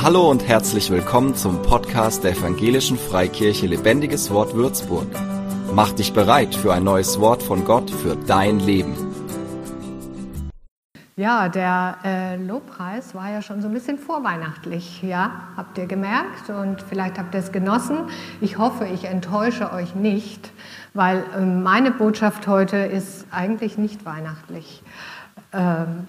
Hallo 0.00 0.30
und 0.30 0.46
herzlich 0.46 0.90
willkommen 0.90 1.34
zum 1.34 1.60
Podcast 1.60 2.22
der 2.22 2.30
Evangelischen 2.30 2.96
Freikirche 2.96 3.66
Lebendiges 3.66 4.30
Wort 4.30 4.54
Würzburg. 4.54 5.08
Mach 5.74 5.90
dich 5.90 6.12
bereit 6.12 6.54
für 6.54 6.72
ein 6.72 6.84
neues 6.84 7.18
Wort 7.18 7.42
von 7.42 7.64
Gott 7.64 7.90
für 7.90 8.14
dein 8.14 8.60
Leben. 8.60 8.94
Ja, 11.16 11.48
der 11.48 11.98
äh, 12.04 12.36
Lobpreis 12.36 13.12
war 13.16 13.28
ja 13.28 13.42
schon 13.42 13.60
so 13.60 13.66
ein 13.66 13.74
bisschen 13.74 13.98
vorweihnachtlich, 13.98 15.02
ja, 15.02 15.48
habt 15.56 15.76
ihr 15.78 15.86
gemerkt 15.86 16.48
und 16.48 16.80
vielleicht 16.80 17.18
habt 17.18 17.34
ihr 17.34 17.40
es 17.40 17.50
genossen. 17.50 18.02
Ich 18.40 18.56
hoffe, 18.56 18.86
ich 18.86 19.06
enttäusche 19.06 19.72
euch 19.72 19.96
nicht, 19.96 20.52
weil 20.94 21.24
äh, 21.36 21.40
meine 21.40 21.90
Botschaft 21.90 22.46
heute 22.46 22.76
ist 22.76 23.26
eigentlich 23.32 23.78
nicht 23.78 24.06
weihnachtlich. 24.06 24.80
Ähm, 25.52 26.06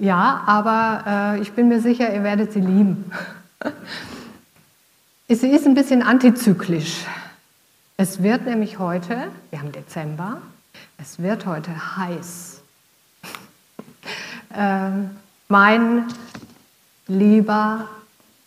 ja, 0.00 0.42
aber 0.46 1.36
äh, 1.36 1.40
ich 1.40 1.52
bin 1.52 1.68
mir 1.68 1.80
sicher, 1.80 2.12
ihr 2.12 2.22
werdet 2.22 2.52
sie 2.52 2.60
lieben. 2.60 3.10
sie 5.28 5.48
ist 5.50 5.66
ein 5.66 5.74
bisschen 5.74 6.02
antizyklisch. 6.02 7.04
Es 7.96 8.22
wird 8.22 8.46
nämlich 8.46 8.78
heute, 8.78 9.28
wir 9.50 9.60
haben 9.60 9.72
Dezember, 9.72 10.38
es 10.98 11.22
wird 11.22 11.46
heute 11.46 11.96
heiß. 11.96 12.62
Ähm, 14.52 15.10
mein 15.46 16.06
lieber 17.06 17.86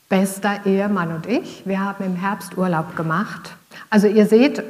bester 0.09 0.65
Ehemann 0.65 1.13
und 1.13 1.27
ich, 1.27 1.65
wir 1.65 1.79
haben 1.79 2.03
im 2.03 2.17
Herbst 2.17 2.57
Urlaub 2.57 2.97
gemacht. 2.97 3.55
Also 3.89 4.07
ihr 4.07 4.25
seht, 4.25 4.61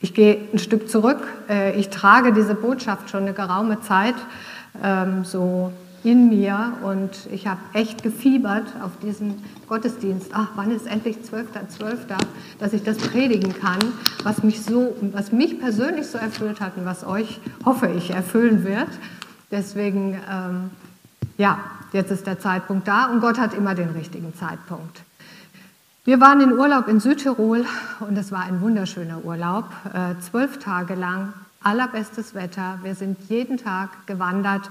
ich 0.00 0.14
gehe 0.14 0.48
ein 0.52 0.58
Stück 0.58 0.88
zurück. 0.88 1.26
Äh, 1.50 1.78
ich 1.78 1.90
trage 1.90 2.32
diese 2.32 2.54
Botschaft 2.54 3.10
schon 3.10 3.24
eine 3.24 3.34
geraume 3.34 3.82
Zeit 3.82 4.14
ähm, 4.82 5.24
so 5.24 5.72
in 6.06 6.28
mir 6.28 6.74
und 6.82 7.10
ich 7.32 7.48
habe 7.48 7.60
echt 7.72 8.04
gefiebert 8.04 8.66
auf 8.80 8.92
diesen 9.02 9.42
Gottesdienst. 9.68 10.30
Ach, 10.32 10.50
wann 10.54 10.70
ist 10.70 10.86
endlich 10.86 11.16
12.12., 11.16 11.80
.12., 11.80 11.96
dass 12.60 12.72
ich 12.72 12.84
das 12.84 12.98
predigen 12.98 13.52
kann, 13.58 13.80
was 14.22 14.44
mich 14.44 14.62
so, 14.62 14.94
was 15.12 15.32
mich 15.32 15.58
persönlich 15.58 16.06
so 16.06 16.16
erfüllt 16.18 16.60
hat 16.60 16.76
und 16.76 16.84
was 16.84 17.04
euch, 17.04 17.40
hoffe 17.64 17.88
ich, 17.88 18.10
erfüllen 18.10 18.64
wird. 18.64 18.88
Deswegen, 19.50 20.20
ähm, 20.30 20.70
ja, 21.38 21.58
jetzt 21.92 22.12
ist 22.12 22.26
der 22.26 22.38
Zeitpunkt 22.38 22.86
da 22.86 23.06
und 23.06 23.20
Gott 23.20 23.38
hat 23.38 23.52
immer 23.52 23.74
den 23.74 23.90
richtigen 23.90 24.32
Zeitpunkt. 24.34 25.02
Wir 26.04 26.20
waren 26.20 26.40
in 26.40 26.52
Urlaub 26.52 26.86
in 26.86 27.00
Südtirol 27.00 27.64
und 27.98 28.16
es 28.16 28.30
war 28.30 28.42
ein 28.42 28.60
wunderschöner 28.60 29.24
Urlaub, 29.24 29.64
äh, 29.92 30.14
zwölf 30.20 30.60
Tage 30.60 30.94
lang 30.94 31.32
allerbestes 31.66 32.34
Wetter. 32.36 32.78
Wir 32.84 32.94
sind 32.94 33.18
jeden 33.28 33.58
Tag 33.58 34.06
gewandert, 34.06 34.70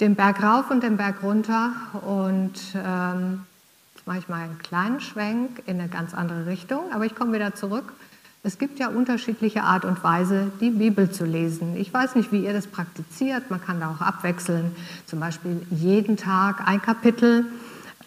den 0.00 0.16
Berg 0.16 0.42
rauf 0.42 0.70
und 0.70 0.82
den 0.82 0.98
Berg 0.98 1.22
runter. 1.22 1.72
Und 2.02 2.60
ähm, 2.74 3.46
jetzt 3.94 4.06
mache 4.06 4.18
ich 4.18 4.28
mal 4.28 4.42
einen 4.42 4.58
kleinen 4.58 5.00
Schwenk 5.00 5.62
in 5.64 5.80
eine 5.80 5.88
ganz 5.88 6.12
andere 6.12 6.44
Richtung, 6.44 6.92
aber 6.92 7.06
ich 7.06 7.14
komme 7.14 7.32
wieder 7.32 7.54
zurück. 7.54 7.94
Es 8.42 8.58
gibt 8.58 8.78
ja 8.78 8.88
unterschiedliche 8.88 9.62
Art 9.62 9.86
und 9.86 10.02
Weise, 10.04 10.52
die 10.60 10.70
Bibel 10.70 11.10
zu 11.10 11.24
lesen. 11.24 11.76
Ich 11.76 11.92
weiß 11.92 12.14
nicht, 12.16 12.32
wie 12.32 12.44
ihr 12.44 12.52
das 12.52 12.66
praktiziert. 12.66 13.50
Man 13.50 13.62
kann 13.62 13.80
da 13.80 13.90
auch 13.90 14.02
abwechseln. 14.02 14.76
Zum 15.06 15.20
Beispiel 15.20 15.66
jeden 15.70 16.18
Tag 16.18 16.66
ein 16.66 16.82
Kapitel, 16.82 17.46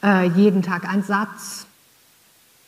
äh, 0.04 0.28
jeden 0.30 0.62
Tag 0.62 0.88
ein 0.88 1.02
Satz. 1.04 1.66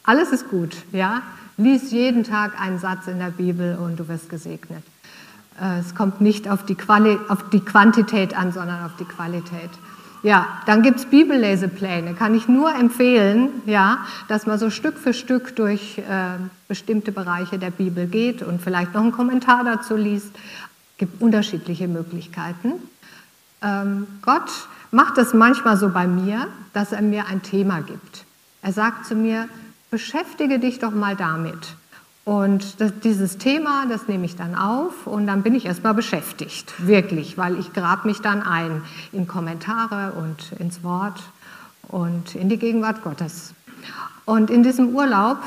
Alles 0.03 0.31
ist 0.31 0.49
gut, 0.49 0.75
ja. 0.91 1.21
Lies 1.57 1.91
jeden 1.91 2.23
Tag 2.23 2.59
einen 2.59 2.79
Satz 2.79 3.07
in 3.07 3.19
der 3.19 3.31
Bibel 3.31 3.77
und 3.77 3.99
du 3.99 4.07
wirst 4.07 4.29
gesegnet. 4.29 4.83
Äh, 5.61 5.79
es 5.79 5.95
kommt 5.95 6.21
nicht 6.21 6.49
auf 6.49 6.65
die, 6.65 6.75
Quali 6.75 7.17
auf 7.29 7.49
die 7.49 7.59
Quantität 7.59 8.37
an, 8.37 8.51
sondern 8.51 8.83
auf 8.85 8.95
die 8.99 9.05
Qualität. 9.05 9.69
Ja, 10.23 10.47
dann 10.65 10.81
gibt 10.81 10.99
es 10.99 11.05
Bibellesepläne. 11.05 12.15
Kann 12.15 12.33
ich 12.33 12.47
nur 12.47 12.73
empfehlen, 12.73 13.49
ja, 13.67 13.99
dass 14.27 14.47
man 14.47 14.57
so 14.57 14.71
Stück 14.71 14.97
für 14.97 15.13
Stück 15.13 15.55
durch 15.55 15.99
äh, 15.99 16.39
bestimmte 16.67 17.11
Bereiche 17.11 17.59
der 17.59 17.69
Bibel 17.69 18.07
geht 18.07 18.41
und 18.41 18.59
vielleicht 18.59 18.95
noch 18.95 19.03
einen 19.03 19.11
Kommentar 19.11 19.63
dazu 19.63 19.95
liest. 19.95 20.31
Es 20.33 20.97
gibt 20.97 21.21
unterschiedliche 21.21 21.87
Möglichkeiten. 21.87 22.73
Ähm, 23.61 24.07
Gott 24.23 24.49
macht 24.89 25.19
es 25.19 25.33
manchmal 25.35 25.77
so 25.77 25.89
bei 25.89 26.07
mir, 26.07 26.47
dass 26.73 26.91
er 26.91 27.03
mir 27.03 27.27
ein 27.27 27.43
Thema 27.43 27.81
gibt. 27.81 28.25
Er 28.63 28.73
sagt 28.73 29.05
zu 29.05 29.13
mir, 29.13 29.47
beschäftige 29.91 30.57
dich 30.57 30.79
doch 30.79 30.91
mal 30.91 31.15
damit. 31.15 31.75
Und 32.25 32.81
das, 32.81 32.91
dieses 33.03 33.37
Thema, 33.37 33.85
das 33.87 34.07
nehme 34.07 34.25
ich 34.25 34.35
dann 34.35 34.55
auf 34.55 35.05
und 35.05 35.27
dann 35.27 35.43
bin 35.43 35.53
ich 35.53 35.67
erstmal 35.67 35.93
beschäftigt, 35.93 36.73
wirklich, 36.87 37.37
weil 37.37 37.59
ich 37.59 37.71
grab 37.71 38.03
mich 38.03 38.19
dann 38.19 38.41
ein 38.41 38.81
in 39.11 39.27
Kommentare 39.27 40.13
und 40.13 40.59
ins 40.59 40.83
Wort 40.83 41.21
und 41.87 42.33
in 42.33 42.49
die 42.49 42.57
Gegenwart 42.57 43.03
Gottes. 43.03 43.53
Und 44.25 44.49
in 44.49 44.63
diesem 44.63 44.95
Urlaub 44.95 45.37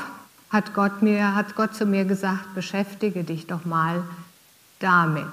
hat 0.50 0.72
Gott, 0.72 1.02
mir, 1.02 1.34
hat 1.34 1.56
Gott 1.56 1.74
zu 1.74 1.84
mir 1.84 2.04
gesagt, 2.04 2.54
beschäftige 2.54 3.24
dich 3.24 3.48
doch 3.48 3.64
mal 3.64 4.04
damit. 4.78 5.26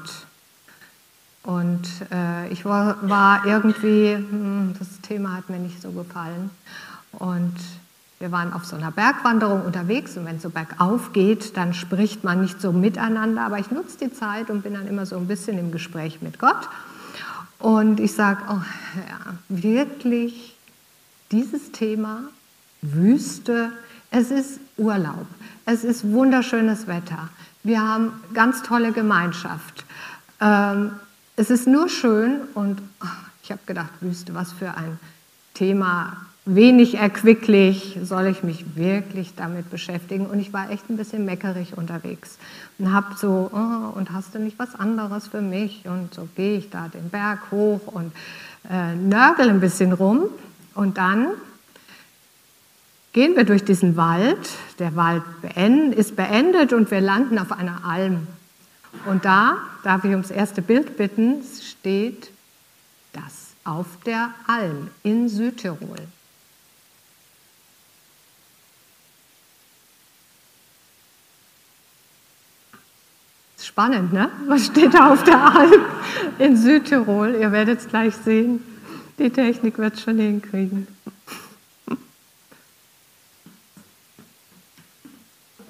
Und 1.43 1.87
äh, 2.11 2.47
ich 2.49 2.65
war, 2.65 2.97
war 3.07 3.45
irgendwie, 3.45 4.15
hm, 4.15 4.73
das 4.79 4.99
Thema 5.01 5.35
hat 5.35 5.49
mir 5.51 5.59
nicht 5.59 5.79
so 5.79 5.91
gefallen. 5.91 6.49
Und 7.11 7.53
wir 8.19 8.31
waren 8.31 8.53
auf 8.53 8.65
so 8.65 8.75
einer 8.75 8.91
Bergwanderung 8.91 9.65
unterwegs 9.65 10.15
und 10.15 10.25
wenn 10.25 10.37
es 10.37 10.41
so 10.41 10.49
bergauf 10.49 11.11
geht, 11.11 11.57
dann 11.57 11.73
spricht 11.73 12.23
man 12.23 12.41
nicht 12.41 12.61
so 12.61 12.71
miteinander, 12.71 13.41
aber 13.41 13.59
ich 13.59 13.71
nutze 13.71 13.97
die 13.97 14.13
Zeit 14.13 14.49
und 14.49 14.63
bin 14.63 14.73
dann 14.73 14.87
immer 14.87 15.05
so 15.05 15.17
ein 15.17 15.27
bisschen 15.27 15.57
im 15.57 15.71
Gespräch 15.71 16.21
mit 16.21 16.39
Gott. 16.39 16.69
Und 17.59 17.99
ich 17.99 18.13
sage, 18.13 18.41
oh 18.49 18.61
ja, 18.95 19.35
wirklich 19.49 20.55
dieses 21.31 21.71
Thema, 21.71 22.21
Wüste, 22.81 23.71
es 24.11 24.31
ist 24.31 24.59
Urlaub, 24.77 25.25
es 25.65 25.83
ist 25.83 26.09
wunderschönes 26.09 26.87
Wetter, 26.87 27.29
wir 27.63 27.81
haben 27.81 28.13
ganz 28.33 28.61
tolle 28.61 28.91
Gemeinschaft. 28.91 29.85
Ähm, 30.39 30.91
es 31.35 31.49
ist 31.49 31.67
nur 31.67 31.89
schön 31.89 32.41
und 32.53 32.81
oh, 33.03 33.07
ich 33.41 33.51
habe 33.51 33.61
gedacht, 33.65 33.89
Wüste, 34.01 34.35
was 34.35 34.53
für 34.53 34.75
ein 34.77 34.99
Thema 35.55 36.17
wenig 36.45 36.95
erquicklich, 36.95 37.97
soll 38.03 38.27
ich 38.27 38.43
mich 38.43 38.75
wirklich 38.75 39.33
damit 39.35 39.71
beschäftigen? 39.71 40.27
Und 40.27 40.39
ich 40.39 40.53
war 40.53 40.69
echt 40.69 40.89
ein 40.89 40.97
bisschen 40.97 41.25
meckerig 41.25 41.75
unterwegs 41.75 42.37
und 42.77 42.93
habe 42.93 43.15
so, 43.17 43.49
oh, 43.51 43.97
und 43.97 44.11
hast 44.11 44.35
du 44.35 44.39
nicht 44.39 44.59
was 44.59 44.75
anderes 44.75 45.27
für 45.27 45.41
mich? 45.41 45.85
Und 45.85 46.13
so 46.13 46.27
gehe 46.35 46.57
ich 46.57 46.69
da 46.69 46.87
den 46.87 47.09
Berg 47.09 47.39
hoch 47.51 47.81
und 47.87 48.11
äh, 48.69 48.93
nörgel 48.95 49.49
ein 49.49 49.59
bisschen 49.59 49.91
rum. 49.91 50.29
Und 50.75 50.97
dann 50.97 51.29
gehen 53.13 53.35
wir 53.35 53.43
durch 53.43 53.63
diesen 53.63 53.95
Wald. 53.95 54.49
Der 54.77 54.95
Wald 54.95 55.23
ist 55.95 56.15
beendet 56.15 56.73
und 56.73 56.91
wir 56.91 57.01
landen 57.01 57.39
auf 57.39 57.51
einer 57.51 57.85
Alm. 57.85 58.27
Und 59.05 59.25
da, 59.25 59.57
darf 59.83 60.03
ich 60.03 60.11
ums 60.11 60.31
erste 60.31 60.61
Bild 60.61 60.95
bitten, 60.97 61.41
steht 61.61 62.29
das 63.13 63.53
auf 63.63 63.87
der 64.05 64.29
Alm 64.47 64.89
in 65.03 65.27
Südtirol. 65.27 65.97
Spannend, 73.65 74.13
ne? 74.13 74.29
Was 74.45 74.67
steht 74.67 74.93
da 74.93 75.11
auf 75.11 75.23
der 75.23 75.43
Alm 75.43 75.81
in 76.37 76.55
Südtirol? 76.55 77.35
Ihr 77.39 77.51
werdet 77.51 77.79
es 77.79 77.87
gleich 77.87 78.15
sehen. 78.15 78.63
Die 79.17 79.31
Technik 79.31 79.79
wird 79.79 79.95
es 79.95 80.03
schon 80.03 80.19
hinkriegen. 80.19 80.87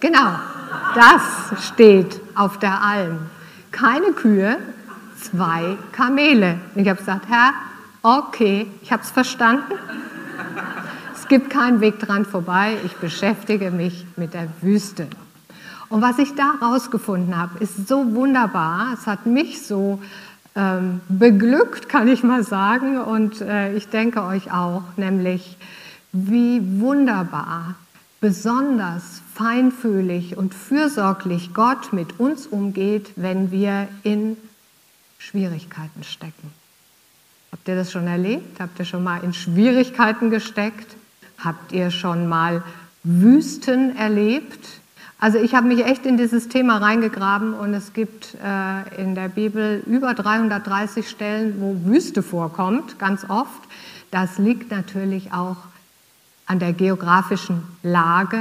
Genau, 0.02 0.36
das 0.94 1.68
steht 1.68 2.20
auf 2.36 2.60
der 2.60 2.82
Alm. 2.82 3.30
Keine 3.72 4.12
Kühe, 4.12 4.58
zwei 5.22 5.78
Kamele. 5.94 6.60
Und 6.76 6.82
ich 6.82 6.90
habe 6.90 7.00
gesagt, 7.00 7.30
Herr, 7.30 7.54
okay, 8.04 8.68
ich 8.82 8.92
habe 8.92 9.04
es 9.04 9.10
verstanden. 9.10 9.72
Es 11.16 11.30
gibt 11.30 11.50
keinen 11.50 11.80
Weg 11.80 12.00
dran 12.00 12.26
vorbei. 12.26 12.78
Ich 12.84 12.94
beschäftige 12.98 13.72
mich 13.72 14.06
mit 14.18 14.34
der 14.34 14.50
Wüste. 14.62 15.08
Und 15.90 16.02
was 16.02 16.18
ich 16.20 16.34
da 16.36 16.56
rausgefunden 16.62 17.38
habe, 17.38 17.64
ist 17.64 17.88
so 17.88 18.14
wunderbar. 18.16 18.94
Es 18.94 19.08
hat 19.08 19.26
mich 19.26 19.66
so 19.66 20.02
ähm, 20.56 21.02
beglückt, 21.10 21.90
kann 21.90 22.08
ich 22.08 22.24
mal 22.24 22.44
sagen. 22.44 23.00
Und 23.00 23.42
äh, 23.42 23.74
ich 23.76 23.90
denke 23.90 24.24
euch 24.24 24.52
auch, 24.52 24.84
nämlich 24.98 25.58
wie 26.12 26.80
wunderbar, 26.80 27.76
besonders 28.22 29.22
feinfühlig 29.34 30.38
und 30.38 30.56
fürsorglich 30.56 31.54
Gott 31.54 31.94
mit 31.94 32.20
uns 32.20 32.48
umgeht, 32.48 33.12
wenn 33.18 33.52
wir 33.52 33.88
in 34.04 34.38
Schwierigkeiten 35.18 36.04
stecken. 36.04 36.52
Habt 37.52 37.68
ihr 37.68 37.76
das 37.76 37.92
schon 37.92 38.08
erlebt? 38.08 38.60
Habt 38.60 38.80
ihr 38.80 38.86
schon 38.86 39.04
mal 39.04 39.24
in 39.24 39.34
Schwierigkeiten 39.34 40.30
gesteckt? 40.30 40.96
Habt 41.38 41.72
ihr 41.72 41.92
schon 41.92 42.28
mal 42.28 42.64
Wüsten 43.04 43.96
erlebt? 43.96 44.82
Also 45.26 45.40
ich 45.40 45.56
habe 45.56 45.68
mich 45.68 45.84
echt 45.84 46.06
in 46.06 46.18
dieses 46.18 46.50
Thema 46.50 46.78
reingegraben 46.78 47.56
und 47.56 47.74
es 47.74 47.94
gibt 47.94 48.36
äh, 48.36 49.02
in 49.02 49.16
der 49.16 49.28
Bibel 49.28 49.82
über 49.88 50.14
330 50.14 51.10
Stellen, 51.10 51.60
wo 51.60 51.84
Wüste 51.84 52.22
vorkommt, 52.22 53.00
ganz 53.00 53.28
oft. 53.28 53.64
Das 54.12 54.38
liegt 54.38 54.70
natürlich 54.70 55.34
auch 55.34 55.58
an 56.46 56.60
der 56.60 56.74
geografischen 56.74 57.64
Lage 57.82 58.38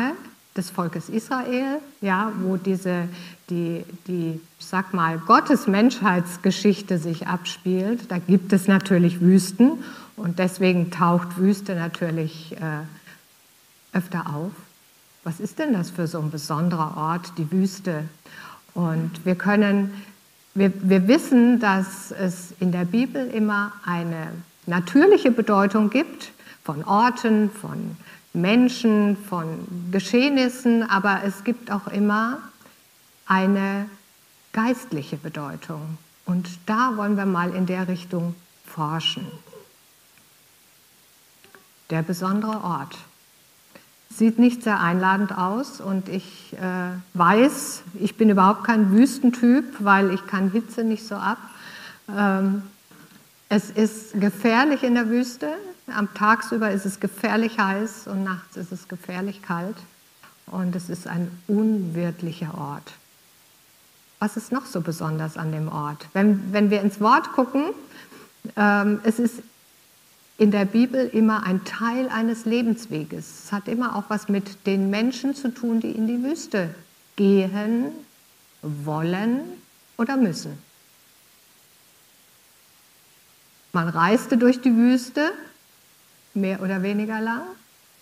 des 0.58 0.68
Volkes 0.68 1.08
Israel, 1.08 1.78
ja, 2.02 2.30
wo 2.42 2.58
diese, 2.58 3.08
die, 3.48 3.82
die, 4.06 4.38
sag 4.58 4.92
mal, 4.92 5.16
Gottes-Menschheitsgeschichte 5.16 6.98
sich 6.98 7.26
abspielt. 7.26 8.10
Da 8.10 8.18
gibt 8.18 8.52
es 8.52 8.68
natürlich 8.68 9.22
Wüsten 9.22 9.82
und 10.16 10.38
deswegen 10.38 10.90
taucht 10.90 11.38
Wüste 11.38 11.76
natürlich 11.76 12.54
äh, 12.60 13.96
öfter 13.96 14.26
auf. 14.26 14.52
Was 15.24 15.40
ist 15.40 15.58
denn 15.58 15.72
das 15.72 15.88
für 15.88 16.06
so 16.06 16.20
ein 16.20 16.30
besonderer 16.30 16.98
Ort, 16.98 17.32
die 17.38 17.50
Wüste? 17.50 18.04
Und 18.74 19.24
wir 19.24 19.36
können, 19.36 19.90
wir, 20.54 20.70
wir 20.82 21.08
wissen, 21.08 21.60
dass 21.60 22.10
es 22.10 22.52
in 22.60 22.72
der 22.72 22.84
Bibel 22.84 23.26
immer 23.30 23.72
eine 23.86 24.32
natürliche 24.66 25.30
Bedeutung 25.30 25.88
gibt 25.88 26.32
von 26.62 26.84
Orten, 26.84 27.50
von 27.50 27.96
Menschen, 28.34 29.16
von 29.16 29.66
Geschehnissen, 29.90 30.82
aber 30.82 31.22
es 31.24 31.42
gibt 31.42 31.70
auch 31.70 31.86
immer 31.86 32.38
eine 33.26 33.88
geistliche 34.52 35.16
Bedeutung. 35.16 35.96
Und 36.26 36.48
da 36.66 36.96
wollen 36.96 37.16
wir 37.16 37.26
mal 37.26 37.54
in 37.54 37.64
der 37.64 37.88
Richtung 37.88 38.34
forschen. 38.66 39.26
Der 41.88 42.02
besondere 42.02 42.62
Ort 42.62 42.96
sieht 44.16 44.38
nicht 44.38 44.62
sehr 44.62 44.80
einladend 44.80 45.36
aus 45.36 45.80
und 45.80 46.08
ich 46.08 46.54
äh, 46.54 46.90
weiß, 47.14 47.82
ich 48.00 48.16
bin 48.16 48.30
überhaupt 48.30 48.64
kein 48.64 48.92
Wüstentyp, 48.92 49.64
weil 49.80 50.12
ich 50.12 50.26
kann 50.26 50.50
Hitze 50.50 50.84
nicht 50.84 51.06
so 51.06 51.16
ab. 51.16 51.38
Ähm, 52.08 52.62
es 53.48 53.70
ist 53.70 54.20
gefährlich 54.20 54.82
in 54.82 54.94
der 54.94 55.08
Wüste. 55.08 55.48
Am 55.86 56.12
Tagsüber 56.14 56.70
ist 56.70 56.86
es 56.86 57.00
gefährlich 57.00 57.58
heiß 57.58 58.06
und 58.06 58.24
nachts 58.24 58.56
ist 58.56 58.72
es 58.72 58.88
gefährlich 58.88 59.42
kalt. 59.42 59.76
Und 60.46 60.76
es 60.76 60.88
ist 60.88 61.06
ein 61.06 61.30
unwirtlicher 61.46 62.56
Ort. 62.56 62.92
Was 64.18 64.36
ist 64.36 64.52
noch 64.52 64.66
so 64.66 64.80
besonders 64.80 65.36
an 65.36 65.52
dem 65.52 65.68
Ort? 65.68 66.06
Wenn, 66.12 66.52
wenn 66.52 66.70
wir 66.70 66.80
ins 66.80 67.00
Wort 67.00 67.32
gucken, 67.32 67.64
ähm, 68.56 69.00
es 69.04 69.18
ist 69.18 69.42
in 70.36 70.50
der 70.50 70.64
Bibel 70.64 71.06
immer 71.06 71.44
ein 71.44 71.64
Teil 71.64 72.08
eines 72.08 72.44
Lebensweges. 72.44 73.44
Es 73.44 73.52
hat 73.52 73.68
immer 73.68 73.96
auch 73.96 74.04
was 74.08 74.28
mit 74.28 74.66
den 74.66 74.90
Menschen 74.90 75.34
zu 75.34 75.54
tun, 75.54 75.80
die 75.80 75.92
in 75.92 76.06
die 76.06 76.22
Wüste 76.22 76.74
gehen, 77.16 77.92
wollen 78.62 79.40
oder 79.96 80.16
müssen. 80.16 80.58
Man 83.72 83.88
reiste 83.88 84.36
durch 84.36 84.60
die 84.60 84.74
Wüste, 84.74 85.32
mehr 86.32 86.62
oder 86.62 86.82
weniger 86.82 87.20
lang. 87.20 87.42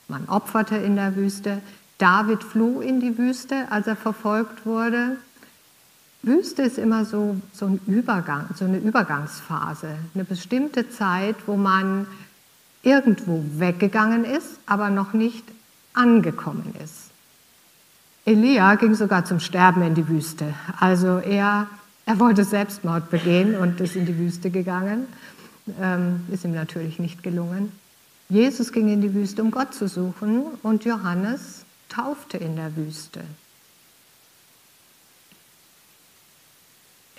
Man 0.09 0.29
opferte 0.29 0.77
in 0.77 0.97
der 0.97 1.17
Wüste. 1.17 1.61
David 1.99 2.43
floh 2.43 2.81
in 2.81 3.01
die 3.01 3.17
Wüste, 3.17 3.71
als 3.71 3.87
er 3.87 3.97
verfolgt 3.97 4.67
wurde. 4.67 5.17
Wüste 6.23 6.63
ist 6.63 6.79
immer 6.79 7.05
so, 7.05 7.37
so, 7.53 7.67
ein 7.67 7.81
Übergang, 7.87 8.47
so 8.55 8.65
eine 8.65 8.79
Übergangsphase, 8.79 9.97
eine 10.15 10.25
bestimmte 10.25 10.89
Zeit, 10.89 11.37
wo 11.47 11.57
man 11.57 12.07
irgendwo 12.83 13.45
weggegangen 13.57 14.25
ist, 14.25 14.59
aber 14.67 14.91
noch 14.91 15.13
nicht 15.13 15.45
angekommen 15.95 16.75
ist. 16.83 17.11
Elia 18.25 18.77
ging 18.77 18.95
sogar 18.95 19.25
zum 19.25 19.41
Sterben 19.41 19.83
in 19.83 19.95
die 19.95 20.07
Wüste. 20.09 20.55
Also 20.79 21.19
er, 21.19 21.67
er 22.07 22.21
wollte 22.21 22.45
Selbstmord 22.45 23.11
begehen 23.11 23.57
und 23.57 23.81
ist 23.81 23.97
in 23.97 24.07
die 24.07 24.17
Wüste 24.17 24.51
gegangen 24.51 25.07
ähm, 25.81 26.25
ist 26.31 26.45
ihm 26.45 26.55
natürlich 26.55 26.99
nicht 26.99 27.23
gelungen. 27.23 27.73
Jesus 28.29 28.73
ging 28.73 28.89
in 28.89 29.01
die 29.01 29.15
Wüste, 29.15 29.43
um 29.43 29.51
Gott 29.51 29.75
zu 29.75 29.89
suchen 29.89 30.45
und 30.63 30.85
Johannes 30.85 31.65
taufte 31.89 32.39
in 32.39 32.57
der 32.57 32.75
Wüste. 32.77 33.23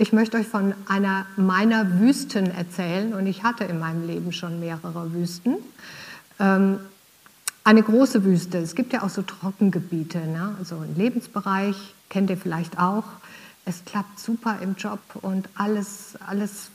Ich 0.03 0.11
möchte 0.11 0.35
euch 0.35 0.49
von 0.49 0.73
einer 0.89 1.25
meiner 1.37 2.01
Wüsten 2.01 2.51
erzählen 2.51 3.13
und 3.13 3.25
ich 3.25 3.43
hatte 3.43 3.63
in 3.63 3.79
meinem 3.79 4.05
Leben 4.05 4.33
schon 4.33 4.59
mehrere 4.59 5.13
Wüsten. 5.13 5.55
Ähm, 6.41 6.79
eine 7.63 7.83
große 7.83 8.25
Wüste. 8.25 8.57
Es 8.57 8.75
gibt 8.75 8.91
ja 8.91 9.03
auch 9.03 9.09
so 9.09 9.21
Trockengebiete, 9.21 10.17
ne? 10.17 10.57
so 10.65 10.79
ein 10.79 10.93
Lebensbereich, 10.97 11.77
kennt 12.09 12.29
ihr 12.29 12.35
vielleicht 12.35 12.79
auch. 12.79 13.05
Es 13.63 13.85
klappt 13.85 14.19
super 14.19 14.57
im 14.61 14.75
Job 14.75 14.99
und 15.21 15.47
alles, 15.55 16.17
alles 16.27 16.69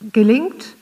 gelingt, 0.00 0.74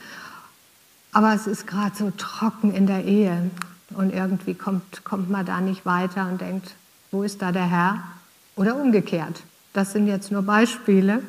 aber 1.11 1.35
es 1.35 1.49
ist 1.49 1.67
gerade 1.67 1.97
so 1.97 2.13
trocken 2.17 2.73
in 2.73 2.87
der 2.87 3.07
Ehe 3.07 3.51
und 3.95 4.15
irgendwie 4.15 4.55
kommt, 4.55 5.03
kommt 5.03 5.31
man 5.31 5.45
da 5.45 5.61
nicht 5.61 5.85
weiter 5.85 6.29
und 6.29 6.41
denkt, 6.41 6.77
wo 7.11 7.25
ist 7.25 7.43
da 7.43 7.51
der 7.51 7.69
Herr? 7.69 8.05
Oder 8.55 8.77
umgekehrt. 8.77 9.43
Das 9.75 9.91
sind 9.91 10.07
jetzt 10.07 10.31
nur 10.31 10.43
Beispiele. 10.43 11.21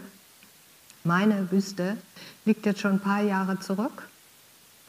Meine 1.03 1.51
Wüste 1.51 1.97
liegt 2.45 2.67
jetzt 2.67 2.79
schon 2.79 2.93
ein 2.93 2.99
paar 2.99 3.21
Jahre 3.21 3.59
zurück 3.59 4.07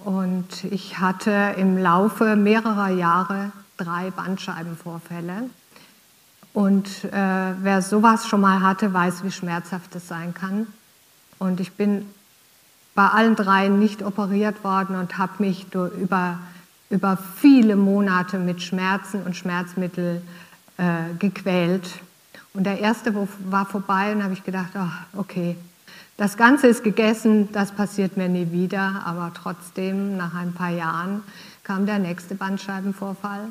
und 0.04 0.64
ich 0.64 0.98
hatte 0.98 1.54
im 1.56 1.78
Laufe 1.78 2.36
mehrerer 2.36 2.90
Jahre 2.90 3.52
drei 3.78 4.10
Bandscheibenvorfälle. 4.10 5.48
Und 6.52 7.04
äh, 7.04 7.54
wer 7.62 7.80
sowas 7.80 8.28
schon 8.28 8.42
mal 8.42 8.60
hatte, 8.60 8.92
weiß, 8.92 9.24
wie 9.24 9.32
schmerzhaft 9.32 9.94
es 9.94 10.06
sein 10.06 10.34
kann. 10.34 10.66
Und 11.38 11.58
ich 11.58 11.72
bin 11.72 12.04
bei 12.94 13.08
allen 13.08 13.36
dreien 13.36 13.78
nicht 13.78 14.02
operiert 14.02 14.64
worden 14.64 14.96
und 14.96 15.16
habe 15.16 15.32
mich 15.38 15.66
über, 15.72 16.38
über 16.90 17.16
viele 17.36 17.76
Monate 17.76 18.38
mit 18.38 18.60
Schmerzen 18.60 19.22
und 19.22 19.34
Schmerzmittel 19.34 20.20
äh, 20.76 21.14
gequält. 21.18 21.88
Und 22.56 22.64
der 22.64 22.80
erste 22.80 23.14
war 23.14 23.66
vorbei 23.66 24.14
und 24.14 24.24
habe 24.24 24.32
ich 24.32 24.42
gedacht, 24.42 24.70
oh, 24.76 25.20
okay, 25.20 25.56
das 26.16 26.38
Ganze 26.38 26.68
ist 26.68 26.82
gegessen, 26.82 27.52
das 27.52 27.70
passiert 27.70 28.16
mir 28.16 28.30
nie 28.30 28.50
wieder. 28.50 29.02
Aber 29.04 29.30
trotzdem, 29.34 30.16
nach 30.16 30.34
ein 30.34 30.54
paar 30.54 30.70
Jahren, 30.70 31.22
kam 31.64 31.84
der 31.84 31.98
nächste 31.98 32.34
Bandscheibenvorfall. 32.34 33.48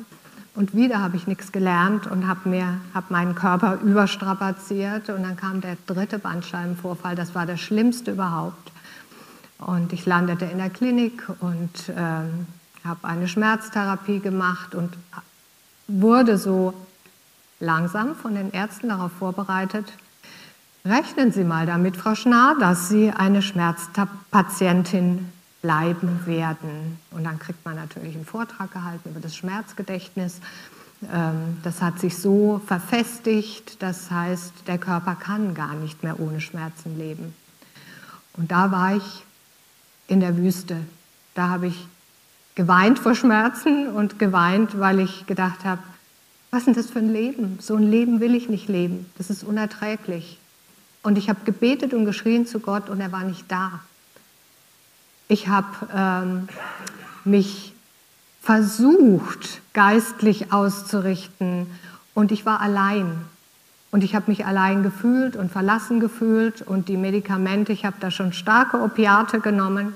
Und 0.56 0.74
wieder 0.74 1.00
habe 1.00 1.16
ich 1.16 1.28
nichts 1.28 1.52
gelernt 1.52 2.08
und 2.08 2.26
habe 2.26 2.64
hab 2.94 3.10
meinen 3.12 3.36
Körper 3.36 3.78
überstrapaziert. 3.80 5.08
Und 5.10 5.22
dann 5.22 5.36
kam 5.36 5.60
der 5.60 5.76
dritte 5.86 6.18
Bandscheibenvorfall. 6.18 7.14
Das 7.14 7.32
war 7.36 7.46
der 7.46 7.58
schlimmste 7.58 8.10
überhaupt. 8.10 8.72
Und 9.58 9.92
ich 9.92 10.04
landete 10.04 10.46
in 10.46 10.58
der 10.58 10.70
Klinik 10.70 11.22
und 11.38 11.90
äh, 11.90 11.94
habe 12.84 13.04
eine 13.04 13.28
Schmerztherapie 13.28 14.18
gemacht 14.18 14.74
und 14.74 14.96
wurde 15.86 16.38
so 16.38 16.74
langsam 17.60 18.14
von 18.14 18.34
den 18.34 18.52
Ärzten 18.52 18.88
darauf 18.88 19.12
vorbereitet, 19.12 19.92
rechnen 20.84 21.32
Sie 21.32 21.44
mal 21.44 21.66
damit, 21.66 21.96
Frau 21.96 22.14
Schnarr, 22.14 22.56
dass 22.58 22.88
Sie 22.88 23.10
eine 23.10 23.42
Schmerzpatientin 23.42 25.32
bleiben 25.62 26.26
werden. 26.26 26.98
Und 27.10 27.24
dann 27.24 27.38
kriegt 27.38 27.64
man 27.64 27.76
natürlich 27.76 28.14
einen 28.14 28.26
Vortrag 28.26 28.70
gehalten 28.72 29.10
über 29.10 29.20
das 29.20 29.34
Schmerzgedächtnis. 29.34 30.40
Ähm, 31.12 31.58
das 31.62 31.82
hat 31.82 31.98
sich 31.98 32.16
so 32.16 32.60
verfestigt, 32.66 33.82
das 33.82 34.10
heißt, 34.10 34.52
der 34.66 34.78
Körper 34.78 35.14
kann 35.14 35.54
gar 35.54 35.74
nicht 35.74 36.02
mehr 36.02 36.20
ohne 36.20 36.40
Schmerzen 36.40 36.96
leben. 36.96 37.34
Und 38.34 38.52
da 38.52 38.70
war 38.70 38.96
ich 38.96 39.24
in 40.08 40.20
der 40.20 40.36
Wüste. 40.36 40.76
Da 41.34 41.48
habe 41.48 41.66
ich 41.66 41.88
geweint 42.54 42.98
vor 42.98 43.14
Schmerzen 43.14 43.88
und 43.88 44.18
geweint, 44.18 44.78
weil 44.78 45.00
ich 45.00 45.26
gedacht 45.26 45.64
habe, 45.64 45.82
was 46.50 46.60
ist 46.60 46.66
denn 46.66 46.74
das 46.74 46.90
für 46.90 47.00
ein 47.00 47.12
Leben? 47.12 47.58
So 47.60 47.76
ein 47.76 47.82
Leben 47.82 48.20
will 48.20 48.34
ich 48.34 48.48
nicht 48.48 48.68
leben. 48.68 49.06
Das 49.18 49.30
ist 49.30 49.44
unerträglich. 49.44 50.38
Und 51.02 51.18
ich 51.18 51.28
habe 51.28 51.44
gebetet 51.44 51.94
und 51.94 52.04
geschrien 52.04 52.46
zu 52.46 52.60
Gott 52.60 52.88
und 52.88 53.00
er 53.00 53.12
war 53.12 53.24
nicht 53.24 53.44
da. 53.48 53.80
Ich 55.28 55.48
habe 55.48 55.68
ähm, 55.94 56.48
mich 57.24 57.74
versucht, 58.40 59.60
geistlich 59.72 60.52
auszurichten 60.52 61.66
und 62.14 62.32
ich 62.32 62.46
war 62.46 62.60
allein. 62.60 63.24
Und 63.90 64.04
ich 64.04 64.14
habe 64.14 64.30
mich 64.30 64.46
allein 64.46 64.82
gefühlt 64.82 65.36
und 65.36 65.50
verlassen 65.50 66.00
gefühlt 66.00 66.62
und 66.62 66.88
die 66.88 66.96
Medikamente, 66.96 67.72
ich 67.72 67.84
habe 67.84 67.96
da 67.98 68.10
schon 68.10 68.32
starke 68.32 68.80
Opiate 68.80 69.40
genommen, 69.40 69.94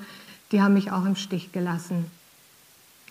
die 0.53 0.63
haben 0.63 0.75
mich 0.75 0.91
auch 0.91 1.05
im 1.05 1.17
Stich 1.17 1.53
gelassen. 1.53 2.07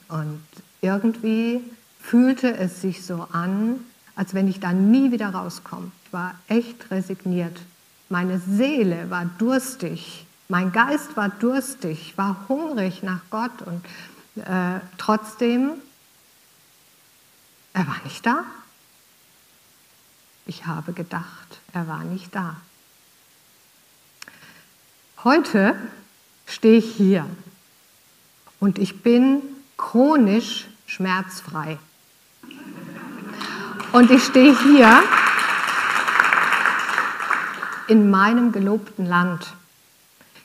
Und 0.07 0.41
irgendwie 0.81 1.61
fühlte 1.99 2.55
es 2.57 2.81
sich 2.81 3.05
so 3.05 3.27
an, 3.31 3.85
als 4.15 4.33
wenn 4.33 4.47
ich 4.47 4.59
da 4.59 4.73
nie 4.73 5.11
wieder 5.11 5.29
rauskomme. 5.29 5.91
Ich 6.05 6.13
war 6.13 6.35
echt 6.47 6.89
resigniert. 6.91 7.59
Meine 8.09 8.39
Seele 8.39 9.09
war 9.09 9.25
durstig, 9.37 10.25
mein 10.47 10.71
Geist 10.71 11.15
war 11.15 11.29
durstig, 11.29 12.17
war 12.17 12.45
hungrig 12.49 13.03
nach 13.03 13.21
Gott 13.29 13.61
und 13.61 13.85
äh, 14.43 14.79
trotzdem, 14.97 15.73
er 17.73 17.85
war 17.85 17.97
nicht 18.03 18.25
da. 18.25 18.43
Ich 20.47 20.65
habe 20.65 20.93
gedacht, 20.93 21.59
er 21.73 21.87
war 21.87 22.03
nicht 22.03 22.33
da. 22.33 22.57
Heute 25.23 25.75
stehe 26.47 26.79
ich 26.79 26.95
hier 26.95 27.29
und 28.59 28.79
ich 28.79 29.03
bin 29.03 29.43
chronisch 29.77 30.67
schmerzfrei. 30.87 31.77
Und 33.91 34.11
ich 34.11 34.23
stehe 34.23 34.55
hier 34.63 35.01
in 37.87 38.11
meinem 38.11 38.51
gelobten 38.51 39.07
Land. 39.07 39.47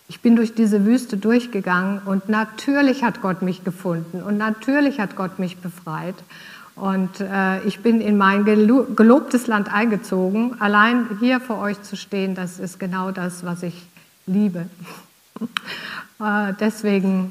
Ich 0.09 0.21
bin 0.21 0.35
durch 0.35 0.55
diese 0.55 0.87
Wüste 0.87 1.19
durchgegangen 1.19 2.01
und 2.07 2.31
natürlich 2.31 3.05
hat 3.05 3.21
Gott 3.21 3.43
mich 3.43 3.63
gefunden 3.63 4.23
und 4.23 4.39
natürlich 4.39 4.99
hat 4.99 5.15
Gott 5.15 5.39
mich 5.39 5.59
befreit. 5.59 6.15
Und 6.75 7.21
äh, 7.21 7.63
ich 7.65 7.81
bin 7.81 8.01
in 8.01 8.17
mein 8.17 8.45
gelobtes 8.47 9.47
Land 9.47 9.73
eingezogen. 9.73 10.61
Allein 10.61 11.19
hier 11.21 11.39
vor 11.39 11.59
euch 11.59 11.81
zu 11.83 11.97
stehen, 11.97 12.35
das 12.35 12.59
ist 12.59 12.81
genau 12.81 13.11
das, 13.11 13.45
was 13.45 13.63
ich 13.63 13.87
liebe. 14.27 14.67
äh, 16.19 16.55
deswegen, 16.59 17.31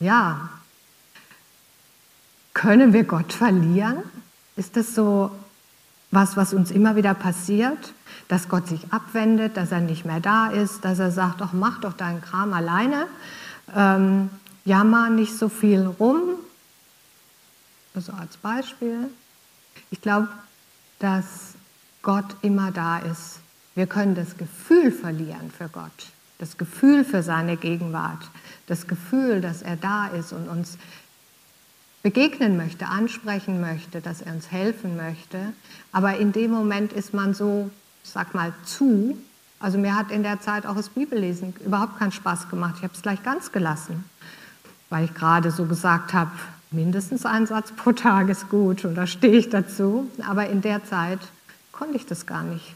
ja, 0.00 0.48
können 2.52 2.92
wir 2.92 3.04
Gott 3.04 3.32
verlieren? 3.32 4.02
Ist 4.58 4.76
das 4.76 4.92
so 4.92 5.30
was, 6.10 6.36
was 6.36 6.52
uns 6.52 6.72
immer 6.72 6.96
wieder 6.96 7.14
passiert? 7.14 7.94
Dass 8.26 8.48
Gott 8.48 8.66
sich 8.66 8.92
abwendet, 8.92 9.56
dass 9.56 9.70
er 9.70 9.80
nicht 9.80 10.04
mehr 10.04 10.18
da 10.18 10.48
ist, 10.48 10.84
dass 10.84 10.98
er 10.98 11.12
sagt, 11.12 11.40
doch 11.40 11.52
mach 11.52 11.80
doch 11.80 11.92
deinen 11.92 12.20
Kram 12.20 12.52
alleine, 12.52 13.06
ähm, 13.74 14.30
jammer 14.64 15.10
nicht 15.10 15.38
so 15.38 15.48
viel 15.48 15.86
rum. 15.86 16.34
Also 17.94 18.12
als 18.12 18.36
Beispiel. 18.36 19.08
Ich 19.92 20.00
glaube, 20.00 20.28
dass 20.98 21.54
Gott 22.02 22.36
immer 22.42 22.72
da 22.72 22.98
ist. 22.98 23.38
Wir 23.76 23.86
können 23.86 24.16
das 24.16 24.36
Gefühl 24.36 24.90
verlieren 24.90 25.52
für 25.56 25.68
Gott, 25.68 26.10
das 26.38 26.58
Gefühl 26.58 27.04
für 27.04 27.22
seine 27.22 27.56
Gegenwart, 27.56 28.28
das 28.66 28.88
Gefühl, 28.88 29.40
dass 29.40 29.62
er 29.62 29.76
da 29.76 30.08
ist 30.08 30.32
und 30.32 30.48
uns 30.48 30.78
begegnen 32.02 32.56
möchte, 32.56 32.86
ansprechen 32.86 33.60
möchte, 33.60 34.00
dass 34.00 34.22
er 34.22 34.32
uns 34.32 34.50
helfen 34.50 34.96
möchte. 34.96 35.52
Aber 35.92 36.16
in 36.18 36.32
dem 36.32 36.50
Moment 36.50 36.92
ist 36.92 37.12
man 37.12 37.34
so, 37.34 37.70
ich 38.04 38.10
sag 38.10 38.34
mal, 38.34 38.52
zu. 38.64 39.18
Also 39.60 39.78
mir 39.78 39.96
hat 39.96 40.10
in 40.10 40.22
der 40.22 40.40
Zeit 40.40 40.66
auch 40.66 40.76
das 40.76 40.90
Bibellesen 40.90 41.54
überhaupt 41.64 41.98
keinen 41.98 42.12
Spaß 42.12 42.48
gemacht. 42.48 42.76
Ich 42.78 42.84
habe 42.84 42.94
es 42.94 43.02
gleich 43.02 43.22
ganz 43.22 43.50
gelassen, 43.50 44.04
weil 44.90 45.04
ich 45.06 45.14
gerade 45.14 45.50
so 45.50 45.66
gesagt 45.66 46.12
habe, 46.12 46.30
mindestens 46.70 47.26
ein 47.26 47.46
Satz 47.46 47.72
pro 47.72 47.92
Tag 47.92 48.28
ist 48.28 48.48
gut 48.48 48.84
und 48.84 48.94
da 48.94 49.06
stehe 49.06 49.36
ich 49.36 49.48
dazu. 49.48 50.08
Aber 50.26 50.48
in 50.48 50.60
der 50.60 50.84
Zeit 50.84 51.20
konnte 51.72 51.96
ich 51.96 52.06
das 52.06 52.26
gar 52.26 52.42
nicht. 52.42 52.74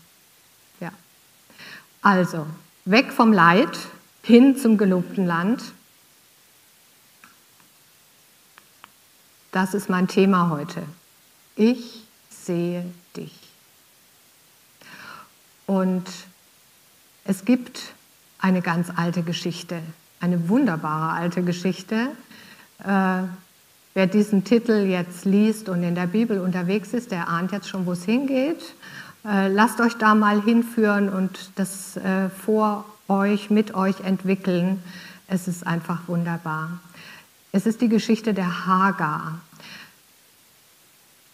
Ja. 0.81 0.91
Also, 2.01 2.47
weg 2.85 3.13
vom 3.13 3.33
Leid 3.33 3.79
hin 4.23 4.57
zum 4.57 4.79
gelobten 4.79 5.27
Land. 5.27 5.63
Das 9.53 9.75
ist 9.75 9.91
mein 9.91 10.09
Thema 10.09 10.49
heute. 10.49 10.83
Ich 11.57 12.05
sehe 12.31 12.87
dich. 13.15 13.39
Und 15.67 16.05
es 17.25 17.45
gibt 17.45 17.93
eine 18.39 18.63
ganz 18.63 18.89
alte 18.97 19.23
Geschichte, 19.23 19.81
eine 20.21 20.49
wunderbare 20.49 21.13
alte 21.13 21.43
Geschichte. 21.43 22.09
Äh, 22.79 23.25
wer 23.93 24.07
diesen 24.07 24.45
Titel 24.45 24.87
jetzt 24.87 25.27
liest 25.27 25.69
und 25.69 25.83
in 25.83 25.95
der 25.95 26.07
Bibel 26.07 26.41
unterwegs 26.41 26.95
ist, 26.95 27.13
der 27.13 27.29
ahnt 27.29 27.53
jetzt 27.53 27.69
schon, 27.69 27.85
wo 27.85 27.93
es 27.93 28.05
hingeht. 28.05 28.75
Äh, 29.27 29.49
lasst 29.49 29.83
euch 29.83 29.99
da 29.99 30.15
mal 30.15 30.43
hinführen 30.43 31.11
und 31.11 31.51
das 31.57 31.99
äh, 31.99 32.31
vor 32.31 32.87
euch, 33.07 33.51
mit 33.51 33.75
euch 33.75 34.01
entwickeln. 34.01 34.83
Es 35.29 35.47
ist 35.47 35.67
einfach 35.67 36.09
wunderbar. 36.09 36.81
Es 37.53 37.67
ist 37.67 37.83
die 37.83 37.89
Geschichte 37.89 38.33
der 38.33 38.67
Hagar. 38.67 39.39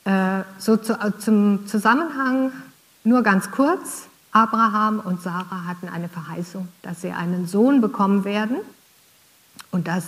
Äh, 0.05 0.43
so 0.59 0.77
zu, 0.77 0.95
äh, 0.95 1.17
zum 1.19 1.67
Zusammenhang 1.69 2.51
nur 3.05 3.23
ganz 3.23 3.53
kurz. 3.53 4.09
Abraham 4.33 5.01
und 5.01 5.23
Sarah 5.23 5.65
hatten 5.67 5.89
eine 5.89 6.09
Verheißung, 6.09 6.69
dass 6.83 7.01
sie 7.01 7.13
einen 7.13 7.47
Sohn 7.47 7.81
bekommen 7.81 8.25
werden 8.25 8.59
und 9.71 9.89
dass 9.89 10.05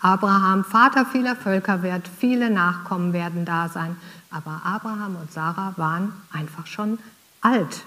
Abraham 0.00 0.64
Vater 0.64 1.04
vieler 1.04 1.36
Völker 1.36 1.82
wird, 1.82 2.08
viele 2.08 2.50
Nachkommen 2.50 3.12
werden 3.12 3.44
da 3.44 3.68
sein. 3.68 3.96
Aber 4.30 4.62
Abraham 4.64 5.16
und 5.16 5.30
Sarah 5.30 5.74
waren 5.76 6.12
einfach 6.32 6.66
schon 6.66 6.98
alt. 7.42 7.84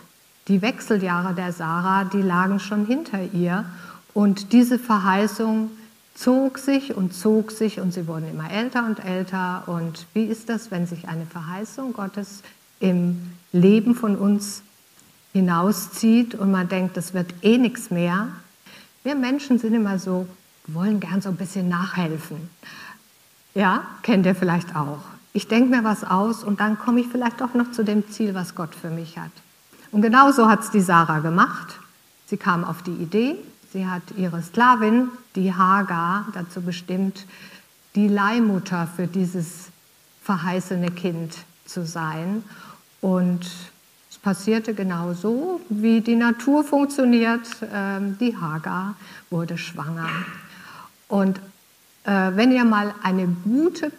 Die 0.48 0.62
Wechseljahre 0.62 1.34
der 1.34 1.54
Sarah, 1.54 2.04
die 2.04 2.22
lagen 2.22 2.60
schon 2.60 2.86
hinter 2.86 3.22
ihr. 3.34 3.66
Und 4.14 4.54
diese 4.54 4.78
Verheißung 4.78 5.72
zog 6.16 6.58
sich 6.60 6.96
und 6.96 7.14
zog 7.14 7.52
sich 7.52 7.80
und 7.80 7.94
sie 7.94 8.08
wurden 8.08 8.30
immer 8.30 8.52
älter 8.52 8.86
und 8.86 9.04
älter. 9.04 9.64
Und 9.68 10.06
wie 10.14 10.26
ist 10.26 10.50
das, 10.50 10.72
wenn 10.72 10.88
sich 10.88 11.08
eine 11.08 11.26
Verheißung 11.26 11.94
Gottes 11.94 12.44
im 12.80 13.32
Leben 13.52 13.96
von 13.96 14.16
uns 14.16 14.62
hinauszieht 15.34 16.36
und 16.36 16.52
man 16.52 16.70
denkt, 16.70 16.98
das 16.98 17.14
wird 17.14 17.34
eh 17.42 17.58
nichts 17.58 17.90
mehr? 17.90 18.28
Wir 19.04 19.16
Menschen 19.16 19.60
sind 19.60 19.74
immer 19.74 20.00
so, 20.00 20.28
wollen 20.68 21.00
gern 21.00 21.22
so 21.22 21.30
ein 21.30 21.36
bisschen 21.36 21.68
nachhelfen. 21.68 22.50
Ja, 23.54 23.84
kennt 24.02 24.26
ihr 24.26 24.36
vielleicht 24.36 24.76
auch. 24.76 25.00
Ich 25.34 25.48
denke 25.48 25.76
mir 25.76 25.84
was 25.84 26.04
aus 26.04 26.44
und 26.44 26.60
dann 26.60 26.78
komme 26.78 27.02
ich 27.02 27.08
vielleicht 27.08 27.42
auch 27.42 27.54
noch 27.54 27.72
zu 27.72 27.84
dem 27.84 28.10
Ziel, 28.10 28.34
was 28.36 28.56
Gott 28.56 28.76
für 28.76 28.90
mich 28.90 29.18
hat. 29.18 29.32
Und 29.92 30.02
genau 30.02 30.32
so 30.32 30.48
hat 30.48 30.62
es 30.62 30.72
die 30.72 30.82
Sarah 30.82 31.20
gemacht. 31.20 31.80
Sie 32.28 32.38
kam 32.38 32.64
auf 32.64 32.82
die 32.82 32.92
Idee, 32.92 33.36
Sie 33.74 33.88
hat 33.88 34.04
ihre 34.16 34.44
Sklavin, 34.44 35.10
die 35.36 35.52
Hagar, 35.52 36.28
dazu 36.36 36.62
bestimmt, 36.62 37.26
die 37.96 38.08
Leihmutter 38.08 38.88
für 38.96 39.08
dieses 39.08 39.70
verheißene 40.22 40.92
Kind 40.92 41.34
zu 41.66 41.84
sein. 41.84 42.44
Und 43.02 43.50
es 44.12 44.20
passierte 44.20 44.76
genau 44.76 45.14
so, 45.14 45.60
wie 45.70 46.02
die 46.02 46.16
Natur 46.16 46.64
funktioniert. 46.64 47.48
Ähm, 47.74 48.16
die 48.20 48.38
Hagar 48.38 48.94
wurde 49.32 49.58
schwanger. 49.58 50.10
Und 51.08 51.40
äh, 52.04 52.30
wenn 52.36 52.52
ihr 52.52 52.66
mal 52.66 52.94
eine 53.02 53.26
gute, 53.44 53.92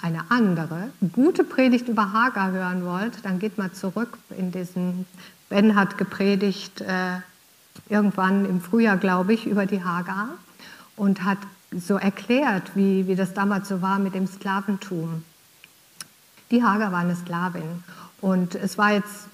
eine 0.00 0.30
andere, 0.30 0.92
gute 1.14 1.42
Predigt 1.42 1.88
über 1.88 2.12
Hagar 2.12 2.52
hören 2.52 2.84
wollt, 2.84 3.24
dann 3.24 3.40
geht 3.40 3.58
mal 3.58 3.72
zurück 3.72 4.18
in 4.38 4.52
diesen, 4.52 5.04
Ben 5.48 5.74
hat 5.74 5.98
gepredigt, 5.98 6.80
äh, 6.82 7.16
irgendwann 7.90 8.44
im 8.46 8.60
Frühjahr, 8.60 8.96
glaube 8.96 9.34
ich, 9.34 9.46
über 9.46 9.66
die 9.66 9.84
Hagar 9.84 10.28
und 10.96 11.24
hat 11.24 11.38
so 11.76 11.96
erklärt, 11.96 12.72
wie, 12.74 13.06
wie 13.06 13.16
das 13.16 13.34
damals 13.34 13.68
so 13.68 13.82
war 13.82 13.98
mit 13.98 14.14
dem 14.14 14.26
Sklaventum. 14.26 15.24
Die 16.50 16.64
Hagar 16.64 16.92
war 16.92 17.00
eine 17.00 17.16
Sklavin 17.16 17.84
und 18.20 18.54
es 18.54 18.76
war 18.76 18.92
jetzt 18.92 19.28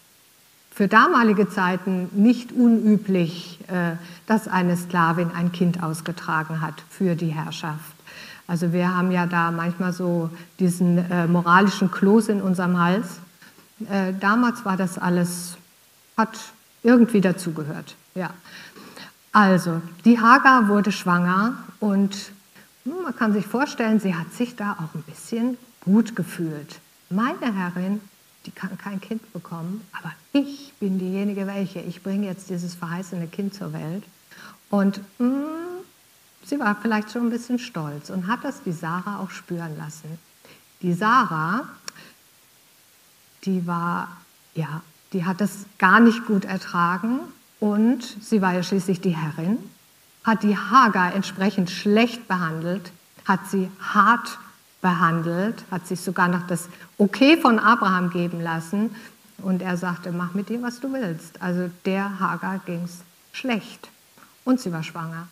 für 0.71 0.89
damalige 0.89 1.49
Zeiten 1.49 2.11
nicht 2.13 2.53
unüblich, 2.53 3.59
äh, 3.69 3.93
dass 4.27 4.47
eine 4.47 4.77
Sklavin 4.77 5.31
ein 5.35 5.51
Kind 5.51 5.83
ausgetragen 5.83 6.61
hat 6.61 6.75
für 6.91 7.15
die 7.15 7.29
Herrschaft. 7.29 7.97
Also 8.47 8.73
wir 8.73 8.95
haben 8.95 9.11
ja 9.11 9.27
da 9.27 9.51
manchmal 9.51 9.93
so 9.93 10.31
diesen 10.61 10.99
äh, 11.11 11.27
moralischen 11.27 11.91
Kloß 11.91 12.29
in 12.29 12.43
unserem 12.43 12.79
Hals. 12.79 13.21
Äh, 13.91 14.13
damals 14.21 14.65
war 14.65 14.77
das 14.77 14.99
alles, 14.99 15.57
hat 16.17 16.39
irgendwie 16.83 17.23
dazugehört. 17.23 17.97
Ja. 18.17 18.31
Also, 19.31 19.83
die 20.07 20.19
Hagar 20.19 20.69
wurde 20.69 20.91
schwanger 20.91 21.59
und 21.79 22.33
hm, 22.85 23.03
man 23.03 23.15
kann 23.15 23.35
sich 23.35 23.47
vorstellen, 23.47 24.01
sie 24.01 24.15
hat 24.15 24.33
sich 24.33 24.57
da 24.57 24.73
auch 24.73 24.95
ein 24.95 25.03
bisschen 25.03 25.59
gut 25.83 26.17
gefühlt. 26.17 26.81
Meine 27.11 27.55
Herrin, 27.55 28.01
die 28.47 28.51
kann 28.51 28.79
kein 28.79 29.01
Kind 29.01 29.33
bekommen, 29.35 29.87
aber 29.93 30.13
ich 30.33 30.73
bin 30.81 30.99
diejenige 30.99 31.47
welche. 31.47 31.81
Ich 31.81 32.03
bringe 32.03 32.27
jetzt 32.27 32.49
dieses 32.49 32.75
verheißene 32.75 33.27
Kind 33.27 33.53
zur 33.53 33.75
Welt. 33.75 34.05
Und 34.71 34.99
mh, 35.19 35.29
hm, 35.29 35.47
sie 36.43 36.59
war 36.59 36.75
vielleicht 36.81 37.13
schon 37.13 37.27
ein 37.27 37.31
bisschen 37.31 37.59
stolz 37.59 38.09
und 38.09 38.27
hat 38.27 38.43
das 38.45 38.63
die 38.63 38.73
Sarah 38.73 39.21
auch 39.21 39.31
spüren 39.31 39.77
lassen. 39.77 40.19
Die 40.81 40.95
Sarah, 40.95 41.69
die 43.45 43.67
war, 43.67 44.09
ja, 44.55 44.81
die 45.13 45.27
hat 45.27 45.43
das 45.43 45.67
gar 45.79 46.01
nicht 46.01 46.25
gut 46.25 46.47
ertragen 46.47 47.21
und 47.61 48.03
sie 48.03 48.43
war 48.43 48.53
ja 48.53 48.63
schließlich 48.63 49.01
die 49.01 49.17
Herrin, 49.17 49.59
hat 50.25 50.43
die 50.43 50.57
Hagar 50.57 51.15
entsprechend 51.15 51.71
schlecht 51.71 52.29
behandelt, 52.29 52.93
hat 53.25 53.49
sie 53.49 53.71
hart 53.81 54.39
behandelt, 54.83 55.65
hat 55.71 55.87
sich 55.87 56.01
sogar 56.01 56.29
noch 56.29 56.47
das 56.47 56.69
Okay 56.99 57.37
von 57.37 57.59
Abraham 57.59 58.11
geben 58.11 58.41
lassen. 58.41 58.95
Und 59.39 59.63
er 59.63 59.77
sagte, 59.77 60.13
mach 60.13 60.35
mit 60.35 60.49
dir, 60.49 60.63
was 60.63 60.81
du 60.81 60.93
willst. 60.93 61.43
Also 61.43 61.71
der 61.85 62.21
Hagar 62.21 62.61
ging 62.65 62.85
es 62.85 63.01
schlecht. 63.33 63.89
Und 64.45 64.61
sie 64.61 64.73
war 64.73 64.83
schwanger. 64.83 65.29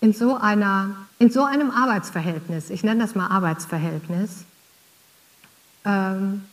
In 0.00 0.12
so, 0.12 0.36
einer, 0.36 0.94
in 1.18 1.30
so 1.30 1.42
einem 1.44 1.70
Arbeitsverhältnis, 1.70 2.70
ich 2.70 2.84
nenne 2.84 3.00
das 3.00 3.16
mal 3.16 3.26
Arbeitsverhältnis, 3.28 4.44
ähm, 5.84 6.44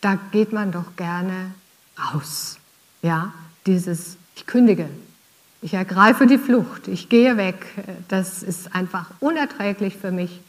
da 0.00 0.18
geht 0.32 0.52
man 0.52 0.72
doch 0.72 0.96
gerne 0.96 1.52
raus. 1.98 2.58
Ja, 3.02 3.32
dieses, 3.66 4.16
ich 4.36 4.46
kündige, 4.46 4.88
Ich 5.60 5.74
ergreife 5.74 6.26
die 6.26 6.38
Flucht, 6.38 6.86
ich 6.86 7.08
gehe 7.08 7.36
weg. 7.36 7.66
Das 8.06 8.42
ist 8.44 8.74
einfach 8.74 9.10
unerträglich 9.18 9.96
für 9.96 10.12
mich. 10.12 10.40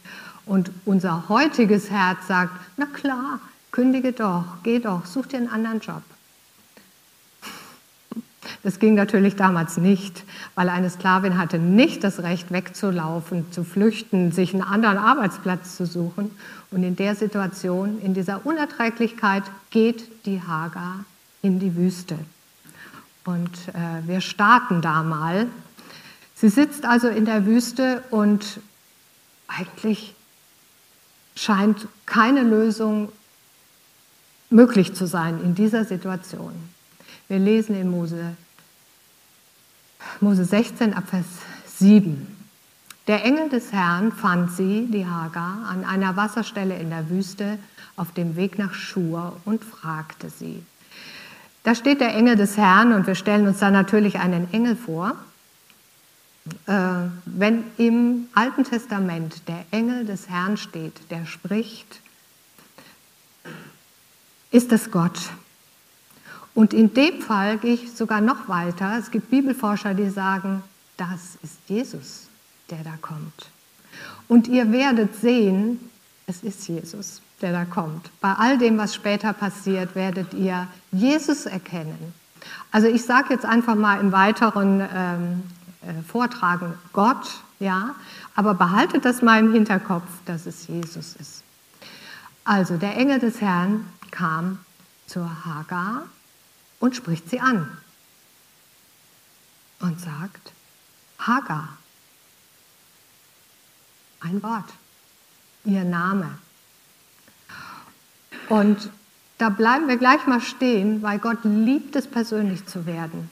Und 0.46 0.70
unser 0.84 1.28
heutiges 1.28 1.90
Herz 1.90 2.28
sagt, 2.28 2.52
na 2.76 2.86
klar, 2.86 3.40
kündige 3.72 4.12
doch, 4.12 4.44
geh 4.62 4.78
doch, 4.78 5.06
such 5.06 5.26
dir 5.26 5.38
einen 5.38 5.48
anderen 5.48 5.80
Job. 5.80 6.02
Das 8.62 8.78
ging 8.78 8.94
natürlich 8.94 9.36
damals 9.36 9.76
nicht, 9.76 10.24
weil 10.54 10.68
eine 10.68 10.90
Sklavin 10.90 11.38
hatte 11.38 11.58
nicht 11.58 12.04
das 12.04 12.22
Recht 12.22 12.50
wegzulaufen, 12.52 13.50
zu 13.52 13.64
flüchten, 13.64 14.32
sich 14.32 14.54
einen 14.54 14.62
anderen 14.62 14.98
Arbeitsplatz 14.98 15.76
zu 15.76 15.86
suchen. 15.86 16.30
Und 16.70 16.82
in 16.82 16.96
der 16.96 17.14
Situation, 17.14 18.00
in 18.00 18.14
dieser 18.14 18.44
Unerträglichkeit 18.46 19.44
geht 19.70 20.26
die 20.26 20.42
Hagar 20.42 21.04
in 21.42 21.58
die 21.58 21.74
Wüste. 21.76 22.18
Und 23.24 23.50
äh, 23.68 24.06
wir 24.06 24.20
starten 24.20 24.82
da 24.82 25.02
mal. 25.02 25.46
Sie 26.34 26.48
sitzt 26.48 26.84
also 26.84 27.08
in 27.08 27.24
der 27.24 27.46
Wüste 27.46 28.02
und 28.10 28.60
eigentlich 29.46 30.14
scheint 31.34 31.86
keine 32.06 32.42
Lösung 32.42 33.10
möglich 34.50 34.94
zu 34.94 35.06
sein 35.06 35.40
in 35.42 35.54
dieser 35.54 35.84
Situation. 35.84 36.52
Wir 37.30 37.38
lesen 37.38 37.76
in 37.76 37.88
Mose, 37.88 38.34
Mose 40.20 40.44
16 40.44 40.94
ab 40.94 41.04
Vers 41.08 41.26
7. 41.78 42.26
Der 43.06 43.24
Engel 43.24 43.48
des 43.48 43.70
Herrn 43.70 44.10
fand 44.10 44.50
sie, 44.50 44.88
die 44.90 45.06
Hagar, 45.06 45.64
an 45.68 45.84
einer 45.84 46.16
Wasserstelle 46.16 46.76
in 46.76 46.90
der 46.90 47.08
Wüste 47.08 47.60
auf 47.94 48.10
dem 48.10 48.34
Weg 48.34 48.58
nach 48.58 48.74
Schur 48.74 49.36
und 49.44 49.62
fragte 49.62 50.28
sie. 50.28 50.60
Da 51.62 51.76
steht 51.76 52.00
der 52.00 52.16
Engel 52.16 52.34
des 52.34 52.56
Herrn 52.56 52.92
und 52.92 53.06
wir 53.06 53.14
stellen 53.14 53.46
uns 53.46 53.60
da 53.60 53.70
natürlich 53.70 54.18
einen 54.18 54.52
Engel 54.52 54.74
vor. 54.74 55.14
Äh, 56.66 56.72
wenn 57.26 57.62
im 57.78 58.26
Alten 58.34 58.64
Testament 58.64 59.46
der 59.46 59.64
Engel 59.70 60.04
des 60.04 60.28
Herrn 60.28 60.56
steht, 60.56 61.08
der 61.12 61.26
spricht, 61.26 62.00
ist 64.50 64.72
es 64.72 64.90
Gott. 64.90 65.30
Und 66.54 66.74
in 66.74 66.92
dem 66.94 67.20
Fall 67.22 67.58
gehe 67.58 67.74
ich 67.74 67.92
sogar 67.92 68.20
noch 68.20 68.48
weiter. 68.48 68.96
Es 68.98 69.10
gibt 69.10 69.30
Bibelforscher, 69.30 69.94
die 69.94 70.10
sagen, 70.10 70.62
das 70.96 71.38
ist 71.42 71.58
Jesus, 71.68 72.26
der 72.70 72.82
da 72.84 72.94
kommt. 73.00 73.50
Und 74.28 74.48
ihr 74.48 74.70
werdet 74.72 75.16
sehen, 75.16 75.90
es 76.26 76.42
ist 76.42 76.68
Jesus, 76.68 77.22
der 77.40 77.52
da 77.52 77.64
kommt. 77.64 78.10
Bei 78.20 78.34
all 78.34 78.58
dem, 78.58 78.78
was 78.78 78.94
später 78.94 79.32
passiert, 79.32 79.94
werdet 79.94 80.34
ihr 80.34 80.68
Jesus 80.92 81.46
erkennen. 81.46 82.14
Also 82.70 82.86
ich 82.86 83.04
sage 83.04 83.34
jetzt 83.34 83.44
einfach 83.44 83.74
mal 83.74 84.00
im 84.00 84.12
weiteren 84.12 84.80
ähm, 84.94 85.42
äh, 85.82 86.02
Vortragen 86.02 86.74
Gott, 86.92 87.40
ja, 87.58 87.94
aber 88.34 88.54
behaltet 88.54 89.04
das 89.04 89.22
mal 89.22 89.40
im 89.40 89.52
Hinterkopf, 89.52 90.08
dass 90.24 90.46
es 90.46 90.66
Jesus 90.66 91.16
ist. 91.16 91.42
Also 92.44 92.76
der 92.76 92.96
Engel 92.96 93.18
des 93.18 93.40
Herrn 93.40 93.86
kam 94.10 94.58
zur 95.06 95.28
Hagar 95.44 96.04
und 96.80 96.96
spricht 96.96 97.30
sie 97.30 97.40
an 97.40 97.70
und 99.78 100.00
sagt, 100.00 100.52
Hagar, 101.18 101.68
ein 104.20 104.42
Wort, 104.42 104.68
ihr 105.64 105.84
Name. 105.84 106.38
Und 108.48 108.90
da 109.38 109.48
bleiben 109.48 109.88
wir 109.88 109.96
gleich 109.96 110.26
mal 110.26 110.40
stehen, 110.40 111.02
weil 111.02 111.18
Gott 111.18 111.38
liebt 111.44 111.96
es, 111.96 112.06
persönlich 112.06 112.66
zu 112.66 112.84
werden. 112.84 113.30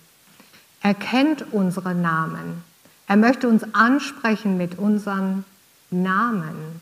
Er 0.80 0.94
kennt 0.94 1.52
unsere 1.52 1.94
Namen. 1.94 2.62
Er 3.06 3.16
möchte 3.16 3.48
uns 3.48 3.74
ansprechen 3.74 4.56
mit 4.56 4.78
unseren 4.78 5.44
Namen. 5.90 6.80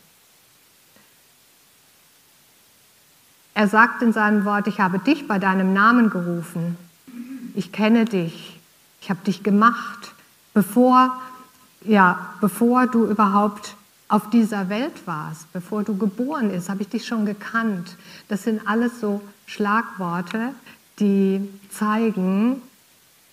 Er 3.57 3.67
sagt 3.67 4.03
in 4.03 4.13
seinem 4.13 4.45
Wort, 4.45 4.67
ich 4.67 4.79
habe 4.79 4.99
dich 4.99 5.27
bei 5.27 5.39
deinem 5.39 5.73
Namen 5.73 6.11
gerufen. 6.11 6.77
Ich 7.55 7.71
kenne 7.71 8.05
dich. 8.05 8.59
Ich 9.01 9.09
habe 9.09 9.19
dich 9.25 9.41
gemacht, 9.41 10.13
bevor, 10.53 11.19
ja, 11.81 12.35
bevor 12.39 12.85
du 12.85 13.07
überhaupt 13.07 13.73
auf 14.09 14.29
dieser 14.29 14.69
Welt 14.69 15.07
warst, 15.07 15.51
bevor 15.53 15.81
du 15.81 15.97
geboren 15.97 16.51
bist, 16.51 16.69
habe 16.69 16.83
ich 16.83 16.89
dich 16.89 17.07
schon 17.07 17.25
gekannt. 17.25 17.97
Das 18.27 18.43
sind 18.43 18.61
alles 18.67 18.99
so 18.99 19.23
Schlagworte, 19.47 20.53
die 20.99 21.49
zeigen, 21.71 22.61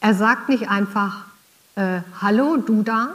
er 0.01 0.15
sagt 0.15 0.49
nicht 0.49 0.71
einfach, 0.71 1.27
äh, 1.75 2.01
hallo 2.23 2.57
du 2.57 2.83
da, 2.83 3.11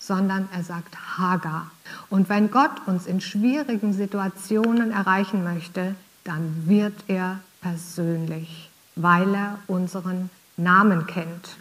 sondern 0.00 0.48
er 0.52 0.64
sagt 0.64 0.96
Hagar. 1.18 1.70
Und 2.10 2.28
wenn 2.28 2.50
Gott 2.50 2.72
uns 2.86 3.06
in 3.06 3.20
schwierigen 3.20 3.92
Situationen 3.92 4.90
erreichen 4.90 5.44
möchte, 5.44 5.94
dann 6.26 6.68
wird 6.68 6.94
er 7.08 7.40
persönlich, 7.60 8.70
weil 8.96 9.34
er 9.34 9.58
unseren 9.66 10.30
Namen 10.56 11.06
kennt. 11.06 11.56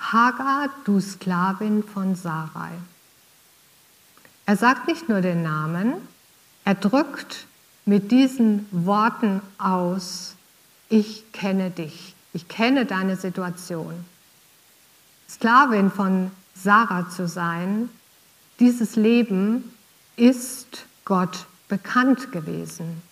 Hagar, 0.00 0.70
du 0.84 1.00
Sklavin 1.00 1.82
von 1.82 2.14
Sarai. 2.14 2.70
Er 4.46 4.56
sagt 4.56 4.86
nicht 4.86 5.08
nur 5.08 5.20
den 5.20 5.42
Namen, 5.42 5.94
er 6.64 6.74
drückt 6.74 7.46
mit 7.84 8.10
diesen 8.10 8.66
Worten 8.70 9.40
aus, 9.58 10.36
ich 10.88 11.32
kenne 11.32 11.70
dich, 11.70 12.14
ich 12.32 12.48
kenne 12.48 12.86
deine 12.86 13.16
Situation. 13.16 14.04
Sklavin 15.28 15.90
von 15.90 16.30
Sarah 16.54 17.08
zu 17.10 17.26
sein, 17.26 17.88
dieses 18.60 18.96
Leben 18.96 19.72
ist 20.16 20.86
Gott 21.04 21.46
bekannt 21.68 22.32
gewesen. 22.32 23.02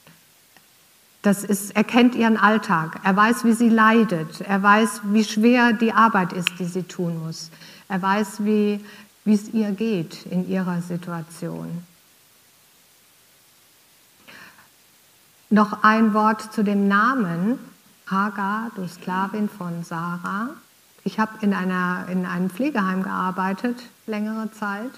Das 1.23 1.43
ist, 1.43 1.75
er 1.75 1.85
kennt 1.85 2.15
ihren 2.15 2.37
Alltag, 2.37 3.01
er 3.03 3.17
weiß, 3.17 3.45
wie 3.45 3.55
sie 3.55 3.71
leidet, 3.71 4.43
er 4.43 4.63
weiß, 4.63 5.01
wie 5.05 5.25
schwer 5.25 5.73
die 5.73 5.93
Arbeit 5.93 6.35
ist, 6.35 6.51
die 6.59 6.67
sie 6.67 6.83
tun 6.83 7.25
muss, 7.25 7.51
er 7.89 8.03
weiß, 8.03 8.45
wie, 8.45 8.85
es 9.25 9.49
ihr 9.55 9.71
geht 9.71 10.27
in 10.27 10.47
ihrer 10.49 10.83
Situation. 10.83 11.83
Noch 15.49 15.83
ein 15.83 16.13
Wort 16.13 16.53
zu 16.53 16.63
dem 16.63 16.89
Namen 16.89 17.59
Hagar, 18.07 18.71
du 18.77 18.87
Sklavin 18.87 19.49
von 19.49 19.83
Sarah. 19.83 20.51
Ich 21.05 21.19
habe 21.19 21.33
in, 21.41 21.53
in 21.53 22.27
einem 22.27 22.51
Pflegeheim 22.51 23.03
gearbeitet, 23.03 23.77
längere 24.07 24.51
Zeit, 24.53 24.91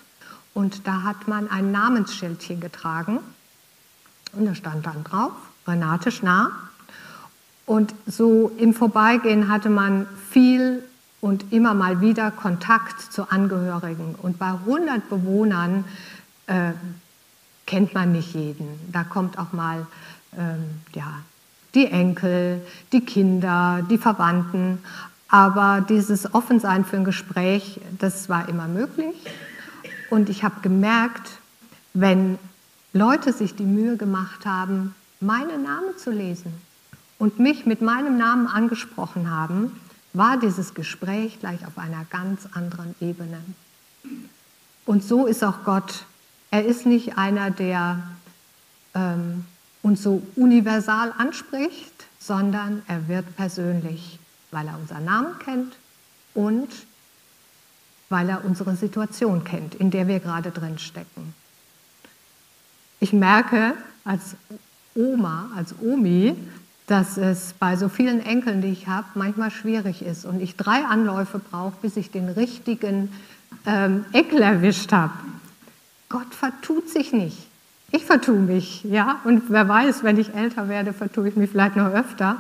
und 0.55 0.87
da 0.89 1.03
hat 1.03 1.29
man 1.29 1.49
ein 1.51 1.71
Namensschildchen 1.71 2.59
getragen. 2.61 3.21
Und 4.37 4.47
da 4.47 4.55
stand 4.55 4.87
dann 4.87 5.03
drauf, 5.05 5.33
Renate 5.67 6.11
Schnarr. 6.11 6.51
Und 7.65 7.95
so 8.07 8.53
im 8.59 8.75
Vorbeigehen 8.75 9.49
hatte 9.49 9.71
man 9.71 10.07
viel 10.31 10.85
und 11.21 11.53
immer 11.53 11.75
mal 11.75 12.01
wieder 12.01 12.31
Kontakt 12.31 13.01
zu 13.01 13.31
Angehörigen. 13.31 14.15
Und 14.23 14.39
bei 14.39 14.51
100 14.51 15.09
Bewohnern 15.09 15.85
äh, 16.47 16.73
kennt 17.67 17.95
man 17.95 18.13
nicht 18.13 18.35
jeden. 18.35 18.69
Da 18.93 19.03
kommt 19.03 19.39
auch 19.39 19.53
mal 19.53 19.87
ähm, 20.39 20.65
ja, 20.95 21.13
die 21.75 21.87
Enkel, 21.87 22.65
die 22.93 23.05
Kinder, 23.05 23.85
die 23.91 23.99
Verwandten. 23.99 24.79
Aber 25.29 25.85
dieses 25.89 26.33
Offensein 26.35 26.85
für 26.85 26.97
ein 26.97 27.05
Gespräch, 27.05 27.81
das 27.99 28.29
war 28.29 28.49
immer 28.49 28.69
möglich. 28.69 29.17
Und 30.11 30.29
ich 30.29 30.45
habe 30.45 30.61
gemerkt, 30.63 31.33
wenn 31.95 32.39
Leute 32.97 33.33
sich 33.33 33.55
die 33.55 33.67
Mühe 33.67 33.97
gemacht 33.97 34.47
haben, 34.47 34.95
meinen 35.21 35.65
Namen 35.65 35.97
zu 35.99 36.11
lesen 36.11 36.53
und 37.19 37.39
mich 37.39 37.67
mit 37.67 37.83
meinem 37.83 38.17
Namen 38.17 38.47
angesprochen 38.47 39.31
haben, 39.31 39.79
war 40.15 40.39
dieses 40.39 40.73
Gespräch 40.73 41.39
gleich 41.41 41.67
auf 41.67 41.77
einer 41.77 42.07
ganz 42.11 42.49
anderen 42.53 42.95
Ebene. 43.01 43.39
Und 44.87 45.05
so 45.05 45.27
ist 45.27 45.45
auch 45.45 45.63
Gott. 45.65 46.07
Er 46.51 46.65
ist 46.65 46.87
nicht 46.87 47.19
einer, 47.19 47.51
der 47.51 48.03
ähm, 48.95 49.45
uns 49.83 50.03
so 50.03 50.23
universal 50.35 51.13
anspricht, 51.19 52.07
sondern 52.19 52.83
er 52.89 53.09
wird 53.09 53.37
persönlich, 53.37 54.19
weil 54.51 54.69
er 54.69 54.79
unseren 54.79 55.05
Namen 55.05 55.39
kennt 55.41 55.77
und 56.33 56.69
weil 58.09 58.31
er 58.31 58.43
unsere 58.45 58.75
Situation 58.75 59.45
kennt, 59.45 59.75
in 59.75 59.91
der 59.91 60.09
wir 60.09 60.21
gerade 60.21 60.51
drin 60.51 60.79
stecken. 60.79 61.35
Ich 63.01 63.13
merke 63.13 63.75
als 64.05 64.37
Oma, 64.95 65.51
als 65.55 65.75
Omi, 65.81 66.35
dass 66.87 67.17
es 67.19 67.53
bei 67.59 67.77
so 67.77 67.89
vielen 67.89 68.25
Enkeln, 68.25 68.63
die 68.63 68.69
ich 68.69 68.87
habe, 68.87 69.07
manchmal 69.15 69.51
schwierig 69.51 70.03
ist 70.03 70.25
und 70.25 70.41
ich 70.41 70.57
drei 70.57 70.85
Anläufe 70.85 71.39
brauche, 71.39 71.75
bis 71.83 71.97
ich 71.97 72.11
den 72.11 72.29
richtigen 72.29 73.13
ähm, 73.67 74.05
Enkel 74.13 74.41
erwischt 74.41 74.93
habe. 74.93 75.13
Gott 76.09 76.35
vertut 76.35 76.89
sich 76.89 77.13
nicht. 77.13 77.47
Ich 77.91 78.05
vertue 78.05 78.39
mich, 78.39 78.85
ja, 78.85 79.21
und 79.25 79.45
wer 79.49 79.69
weiß, 79.69 80.03
wenn 80.03 80.19
ich 80.19 80.35
älter 80.35 80.69
werde, 80.69 80.93
vertue 80.93 81.29
ich 81.29 81.37
mich 81.37 81.51
vielleicht 81.51 81.77
noch 81.77 81.93
öfter, 81.93 82.37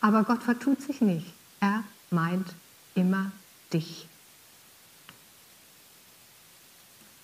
aber 0.00 0.24
Gott 0.24 0.42
vertut 0.42 0.82
sich 0.82 1.00
nicht. 1.00 1.26
Er 1.60 1.82
meint 2.10 2.46
immer 2.94 3.30
dich. 3.72 4.06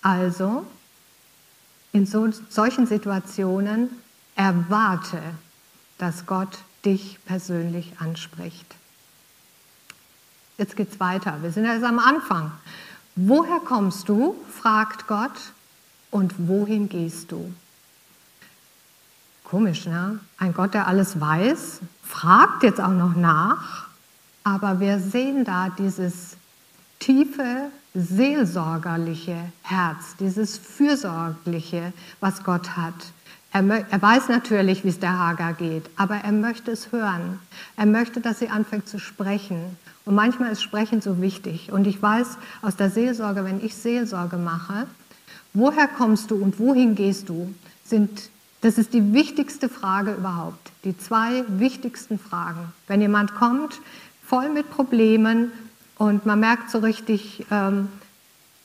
Also, 0.01 0.65
in 1.91 2.05
so, 2.05 2.29
solchen 2.49 2.85
Situationen 2.85 3.89
erwarte, 4.35 5.21
dass 5.97 6.25
Gott 6.25 6.59
dich 6.85 7.19
persönlich 7.25 7.93
anspricht. 7.99 8.75
Jetzt 10.57 10.75
geht 10.75 10.91
es 10.91 10.99
weiter. 10.99 11.41
Wir 11.41 11.51
sind 11.51 11.65
erst 11.65 11.83
am 11.83 11.99
Anfang. 11.99 12.51
Woher 13.15 13.59
kommst 13.59 14.09
du? 14.09 14.35
fragt 14.61 15.07
Gott. 15.07 15.31
Und 16.11 16.33
wohin 16.47 16.89
gehst 16.89 17.31
du? 17.31 17.53
Komisch, 19.43 19.85
ne? 19.85 20.19
Ein 20.37 20.53
Gott, 20.53 20.73
der 20.73 20.87
alles 20.87 21.19
weiß, 21.19 21.79
fragt 22.03 22.63
jetzt 22.63 22.79
auch 22.79 22.89
noch 22.89 23.15
nach, 23.15 23.87
aber 24.43 24.79
wir 24.79 24.99
sehen 24.99 25.43
da 25.43 25.69
dieses 25.69 26.37
tiefe, 26.99 27.71
seelsorgerliche 27.93 29.37
Herz, 29.63 30.15
dieses 30.19 30.57
fürsorgliche, 30.57 31.93
was 32.19 32.43
Gott 32.43 32.77
hat. 32.77 32.93
Er, 33.51 33.63
er, 33.67 34.01
weiß 34.01 34.29
natürlich, 34.29 34.83
wie 34.83 34.89
es 34.89 34.99
der 34.99 35.17
Hagar 35.17 35.53
geht, 35.53 35.89
aber 35.95 36.17
er 36.17 36.31
möchte 36.31 36.71
es 36.71 36.91
hören. 36.91 37.39
Er 37.75 37.87
möchte, 37.87 38.21
dass 38.21 38.39
sie 38.39 38.49
anfängt 38.49 38.87
zu 38.87 38.99
sprechen. 38.99 39.77
Und 40.05 40.13
manchmal 40.13 40.51
ist 40.51 40.61
Sprechen 40.61 41.01
so 41.01 41.19
wichtig. 41.19 41.71
Und 41.71 41.87
ich 41.87 41.99
weiß 41.99 42.37
aus 42.61 42.75
der 42.75 42.91
Seelsorge, 42.91 43.43
wenn 43.43 43.63
ich 43.65 43.75
Seelsorge 43.75 44.37
mache, 44.37 44.85
woher 45.53 45.87
kommst 45.87 46.29
du 46.29 46.35
und 46.35 46.59
wohin 46.59 46.93
gehst 46.93 47.27
du, 47.29 47.53
sind, 47.83 48.29
das 48.61 48.77
ist 48.77 48.93
die 48.93 49.13
wichtigste 49.13 49.67
Frage 49.67 50.13
überhaupt. 50.13 50.71
Die 50.83 50.95
zwei 50.95 51.43
wichtigsten 51.47 52.19
Fragen. 52.19 52.71
Wenn 52.87 53.01
jemand 53.01 53.33
kommt, 53.33 53.81
voll 54.23 54.49
mit 54.49 54.69
Problemen 54.69 55.51
und 55.99 56.25
man 56.25 56.39
merkt 56.39 56.71
so 56.71 56.79
richtig, 56.79 57.45
ähm, 57.51 57.89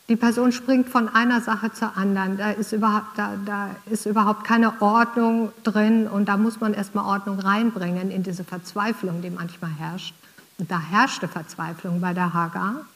die 0.09 0.15
Person 0.15 0.53
springt 0.53 0.89
von 0.89 1.09
einer 1.09 1.41
Sache 1.41 1.73
zur 1.73 1.97
anderen. 1.97 2.37
Da 2.37 2.53
ist, 2.53 2.73
überhaupt, 2.73 3.19
da, 3.19 3.37
da 3.45 3.71
ist 3.87 4.07
überhaupt 4.07 4.45
keine 4.45 4.81
Ordnung 4.81 5.53
drin 5.65 6.07
und 6.07 6.27
da 6.27 6.37
muss 6.37 6.61
man 6.61 6.75
erstmal 6.75 7.05
Ordnung 7.05 7.41
reinbringen 7.41 8.13
in 8.13 8.23
diese 8.23 8.45
Verzweiflung, 8.45 9.21
die 9.21 9.31
manchmal 9.31 9.73
herrscht. 9.73 10.15
Und 10.59 10.71
da 10.71 10.79
herrschte 10.79 11.27
Verzweiflung 11.27 12.01
bei 12.01 12.15
der 12.15 12.33
Hagar. 12.33 12.87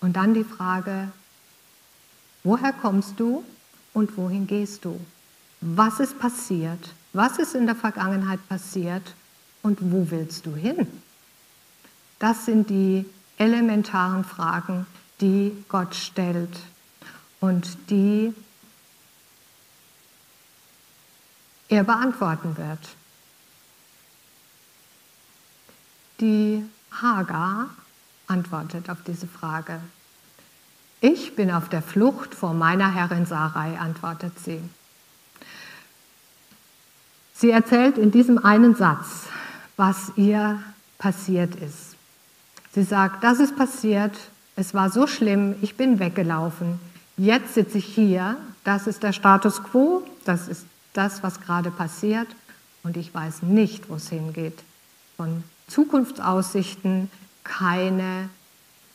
Und 0.00 0.16
dann 0.16 0.32
die 0.32 0.44
Frage, 0.44 1.08
woher 2.42 2.72
kommst 2.72 3.20
du 3.20 3.44
und 3.92 4.16
wohin 4.16 4.46
gehst 4.46 4.86
du? 4.86 4.98
Was 5.60 6.00
ist 6.00 6.18
passiert? 6.18 6.94
Was 7.12 7.38
ist 7.38 7.54
in 7.54 7.66
der 7.66 7.76
Vergangenheit 7.76 8.40
passiert 8.48 9.14
und 9.62 9.80
wo 9.82 10.10
willst 10.10 10.46
du 10.46 10.56
hin? 10.56 10.86
Das 12.18 12.46
sind 12.46 12.70
die 12.70 13.04
elementaren 13.40 14.24
Fragen, 14.24 14.86
die 15.20 15.64
Gott 15.68 15.94
stellt 15.94 16.60
und 17.40 17.90
die 17.90 18.34
er 21.68 21.84
beantworten 21.84 22.56
wird. 22.58 22.78
Die 26.20 26.62
Hagar 26.92 27.70
antwortet 28.26 28.90
auf 28.90 28.98
diese 29.06 29.26
Frage. 29.26 29.80
Ich 31.00 31.34
bin 31.34 31.50
auf 31.50 31.70
der 31.70 31.80
Flucht 31.80 32.34
vor 32.34 32.52
meiner 32.52 32.92
Herrin 32.92 33.24
Sarai, 33.24 33.78
antwortet 33.78 34.38
sie. 34.38 34.60
Sie 37.32 37.50
erzählt 37.50 37.96
in 37.96 38.10
diesem 38.10 38.36
einen 38.44 38.74
Satz, 38.74 39.24
was 39.78 40.12
ihr 40.16 40.62
passiert 40.98 41.54
ist. 41.54 41.89
Sie 42.72 42.84
sagt, 42.84 43.24
das 43.24 43.40
ist 43.40 43.56
passiert, 43.56 44.16
es 44.56 44.74
war 44.74 44.90
so 44.90 45.06
schlimm, 45.06 45.56
ich 45.60 45.76
bin 45.76 45.98
weggelaufen. 45.98 46.78
Jetzt 47.16 47.54
sitze 47.54 47.78
ich 47.78 47.86
hier, 47.86 48.36
das 48.64 48.86
ist 48.86 49.02
der 49.02 49.12
Status 49.12 49.62
quo, 49.62 50.02
das 50.24 50.48
ist 50.48 50.66
das, 50.92 51.22
was 51.22 51.40
gerade 51.40 51.70
passiert 51.70 52.28
und 52.82 52.96
ich 52.96 53.12
weiß 53.12 53.42
nicht, 53.42 53.88
wo 53.88 53.94
es 53.94 54.08
hingeht. 54.08 54.62
Von 55.16 55.44
Zukunftsaussichten 55.66 57.10
keine, 57.44 58.28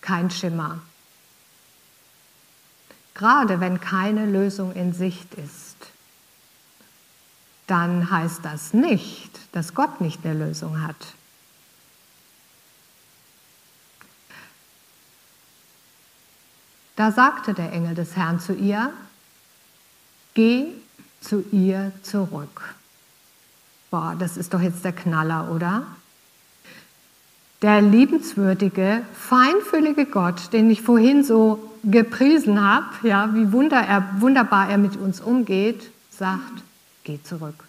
kein 0.01 0.29
Schimmer. 0.29 0.79
Gerade 3.13 3.59
wenn 3.59 3.79
keine 3.79 4.25
Lösung 4.25 4.73
in 4.73 4.93
Sicht 4.93 5.33
ist, 5.35 5.77
dann 7.67 8.11
heißt 8.11 8.43
das 8.43 8.73
nicht, 8.73 9.31
dass 9.53 9.73
Gott 9.73 10.01
nicht 10.01 10.25
eine 10.25 10.45
Lösung 10.45 10.81
hat. 10.81 10.95
Da 16.95 17.11
sagte 17.11 17.53
der 17.53 17.73
Engel 17.73 17.95
des 17.95 18.15
Herrn 18.15 18.39
zu 18.39 18.53
ihr, 18.53 18.91
geh 20.33 20.67
zu 21.21 21.43
ihr 21.51 21.91
zurück. 22.03 22.75
Boah, 23.91 24.15
das 24.17 24.37
ist 24.37 24.53
doch 24.53 24.61
jetzt 24.61 24.85
der 24.85 24.93
Knaller, 24.93 25.51
oder? 25.51 25.83
Der 27.61 27.81
liebenswürdige, 27.81 29.01
feinfühlige 29.13 30.05
Gott, 30.05 30.53
den 30.53 30.69
ich 30.69 30.81
vorhin 30.81 31.23
so 31.23 31.71
gepriesen 31.83 32.61
habe, 32.61 33.07
ja, 33.07 33.33
wie 33.33 33.51
wunder 33.51 33.79
er, 33.79 34.07
wunderbar 34.19 34.69
er 34.69 34.77
mit 34.77 34.97
uns 34.97 35.21
umgeht, 35.21 35.89
sagt, 36.09 36.63
geh 37.03 37.19
zurück. 37.23 37.63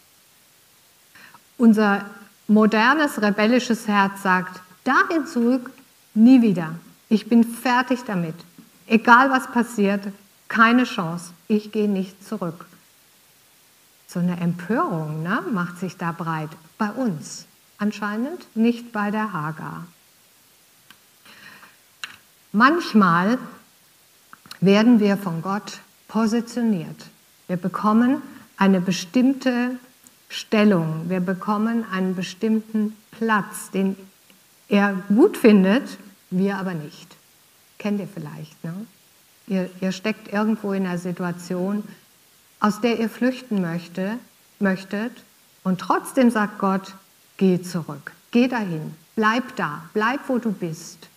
Unser 1.58 2.04
modernes, 2.48 3.20
rebellisches 3.20 3.88
Herz 3.88 4.22
sagt, 4.22 4.60
dahin 4.84 5.26
zurück, 5.26 5.70
nie 6.14 6.42
wieder. 6.42 6.74
Ich 7.08 7.28
bin 7.28 7.44
fertig 7.44 8.00
damit. 8.06 8.34
Egal 8.87 9.31
was 9.31 9.51
passiert, 9.51 10.07
keine 10.49 10.85
Chance, 10.85 11.33
ich 11.49 11.72
gehe 11.72 11.88
nicht 11.88 12.25
zurück. 12.27 12.66
So 14.07 14.20
eine 14.20 14.38
Empörung 14.40 15.22
ne, 15.22 15.42
macht 15.53 15.79
sich 15.79 15.96
da 15.96 16.12
breit 16.12 16.51
bei 16.79 16.90
uns. 16.90 17.46
Anscheinend 17.79 18.46
nicht 18.57 18.92
bei 18.92 19.11
der 19.11 19.33
Hagar. 19.33 19.87
Manchmal 22.53 23.38
werden 24.61 25.01
wir 25.01 25.16
von 25.16 25.42
Gott 25.42 25.81
positioniert. 26.09 27.07
Wir 27.49 27.57
bekommen 27.57 28.22
eine 28.57 28.81
bestimmte 28.81 29.79
Stellung, 30.29 31.09
wir 31.09 31.20
bekommen 31.20 31.85
einen 31.90 32.14
bestimmten 32.14 32.96
Platz, 33.11 33.70
den 33.72 33.96
er 34.68 34.94
gut 35.09 35.37
findet, 35.37 35.99
wir 36.31 36.57
aber 36.57 36.75
nicht. 36.75 37.15
Kennt 37.87 38.01
ihr 38.01 38.09
vielleicht. 38.09 38.64
Ne? 38.64 38.75
Ihr, 39.46 39.70
ihr 39.81 39.92
steckt 39.92 40.33
irgendwo 40.33 40.72
in 40.72 40.87
einer 40.87 40.99
Situation, 40.99 41.85
aus 42.59 42.81
der 42.81 42.99
ihr 42.99 43.09
flüchten 43.09 43.61
möchte, 43.61 44.18
möchtet 44.59 45.12
und 45.62 45.81
trotzdem 45.81 46.31
sagt 46.31 46.59
Gott, 46.59 46.96
geh 47.37 47.62
zurück, 47.62 48.11
geh 48.33 48.49
dahin, 48.49 48.92
bleib 49.14 49.55
da, 49.55 49.85
bleib 49.94 50.29
wo 50.29 50.38
du 50.38 50.51
bist. 50.51 51.09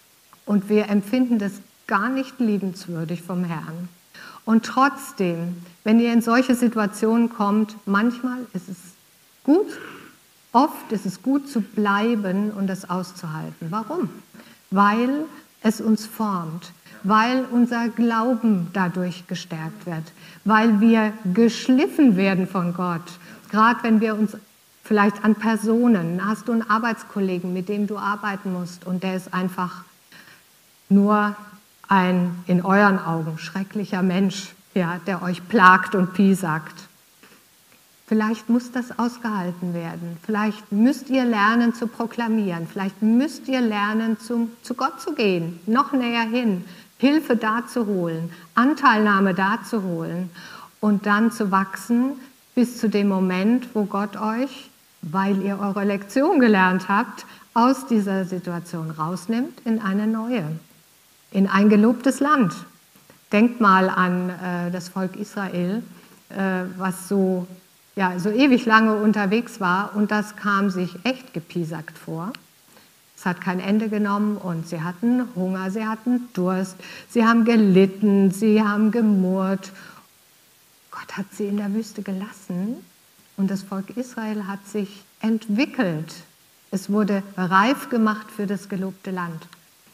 Und 0.45 0.69
wir 0.69 0.89
empfinden 0.89 1.39
das 1.39 1.53
gar 1.87 2.07
nicht 2.07 2.39
liebenswürdig 2.39 3.23
vom 3.23 3.45
Herrn. 3.45 3.89
Und 4.45 4.63
trotzdem, 4.63 5.63
wenn 5.83 5.99
ihr 5.99 6.13
in 6.13 6.21
solche 6.21 6.53
Situationen 6.53 7.29
kommt, 7.29 7.77
manchmal 7.87 8.45
ist 8.53 8.69
es 8.69 8.77
gut, 9.43 9.75
oft 10.51 10.91
ist 10.91 11.07
es 11.07 11.23
gut 11.23 11.49
zu 11.49 11.61
bleiben 11.61 12.51
und 12.51 12.67
das 12.67 12.91
auszuhalten. 12.91 13.71
Warum? 13.71 14.11
Weil 14.69 15.25
es 15.61 15.81
uns 15.81 16.05
formt, 16.05 16.71
weil 17.03 17.45
unser 17.51 17.89
Glauben 17.89 18.67
dadurch 18.73 19.27
gestärkt 19.27 19.85
wird, 19.85 20.03
weil 20.45 20.81
wir 20.81 21.13
geschliffen 21.33 22.15
werden 22.15 22.47
von 22.47 22.73
Gott. 22.73 23.01
Gerade 23.51 23.83
wenn 23.83 24.01
wir 24.01 24.15
uns 24.15 24.37
vielleicht 24.83 25.23
an 25.23 25.35
Personen, 25.35 26.25
hast 26.25 26.47
du 26.47 26.51
einen 26.51 26.69
Arbeitskollegen, 26.69 27.53
mit 27.53 27.69
dem 27.69 27.87
du 27.87 27.97
arbeiten 27.97 28.53
musst 28.53 28.85
und 28.85 29.03
der 29.03 29.15
ist 29.15 29.33
einfach 29.33 29.83
nur 30.89 31.35
ein 31.87 32.43
in 32.47 32.63
euren 32.63 32.99
Augen 32.99 33.37
schrecklicher 33.37 34.01
Mensch, 34.01 34.53
ja, 34.73 34.99
der 35.05 35.21
euch 35.21 35.47
plagt 35.47 35.95
und 35.95 36.13
piesackt. 36.13 36.88
Vielleicht 38.09 38.49
muss 38.49 38.71
das 38.71 38.97
ausgehalten 38.97 39.75
werden. 39.75 40.17
Vielleicht 40.25 40.71
müsst 40.71 41.11
ihr 41.11 41.25
lernen 41.25 41.75
zu 41.75 41.85
proklamieren. 41.85 42.65
Vielleicht 42.65 43.03
müsst 43.03 43.47
ihr 43.47 43.61
lernen, 43.61 44.19
zum, 44.19 44.49
zu 44.63 44.73
Gott 44.73 44.99
zu 44.99 45.13
gehen, 45.13 45.59
noch 45.67 45.93
näher 45.93 46.23
hin, 46.23 46.65
Hilfe 46.97 47.35
da 47.35 47.67
zu 47.67 47.85
holen, 47.85 48.31
Anteilnahme 48.55 49.35
da 49.35 49.59
zu 49.63 49.83
holen 49.83 50.31
und 50.79 51.05
dann 51.05 51.31
zu 51.31 51.51
wachsen 51.51 52.13
bis 52.55 52.79
zu 52.79 52.89
dem 52.89 53.09
Moment, 53.09 53.67
wo 53.75 53.85
Gott 53.85 54.17
euch, 54.17 54.71
weil 55.03 55.43
ihr 55.43 55.59
eure 55.59 55.83
Lektion 55.83 56.39
gelernt 56.39 56.89
habt, 56.89 57.27
aus 57.53 57.85
dieser 57.85 58.25
Situation 58.25 58.89
rausnimmt 58.89 59.61
in 59.65 59.79
eine 59.79 60.07
neue, 60.07 60.45
in 61.29 61.45
ein 61.45 61.69
gelobtes 61.69 62.21
Land. 62.21 62.55
Denkt 63.31 63.61
mal 63.61 63.87
an 63.87 64.31
äh, 64.31 64.71
das 64.71 64.89
Volk 64.89 65.15
Israel, 65.15 65.83
äh, 66.29 66.63
was 66.75 67.07
so 67.07 67.45
ja, 67.99 68.17
so 68.17 68.29
ewig 68.29 68.65
lange 68.65 68.95
unterwegs 68.95 69.59
war 69.59 69.93
und 69.93 70.09
das 70.09 70.37
kam 70.37 70.69
sich 70.69 70.97
echt 71.03 71.33
gepiesackt 71.33 71.97
vor. 71.97 72.31
Es 73.17 73.25
hat 73.25 73.41
kein 73.41 73.59
Ende 73.59 73.89
genommen 73.89 74.37
und 74.37 74.69
sie 74.69 74.81
hatten 74.81 75.23
Hunger, 75.35 75.69
sie 75.69 75.85
hatten 75.85 76.29
Durst, 76.31 76.77
sie 77.09 77.25
haben 77.25 77.43
gelitten, 77.43 78.31
sie 78.31 78.63
haben 78.63 78.91
gemurrt. 78.91 79.73
Gott 80.91 81.17
hat 81.17 81.25
sie 81.33 81.47
in 81.47 81.57
der 81.57 81.73
Wüste 81.73 82.01
gelassen 82.01 82.77
und 83.35 83.51
das 83.51 83.63
Volk 83.63 83.89
Israel 83.97 84.47
hat 84.47 84.65
sich 84.65 85.03
entwickelt. 85.19 86.15
Es 86.71 86.89
wurde 86.89 87.21
reif 87.35 87.89
gemacht 87.89 88.31
für 88.31 88.47
das 88.47 88.69
gelobte 88.69 89.11
Land. 89.11 89.45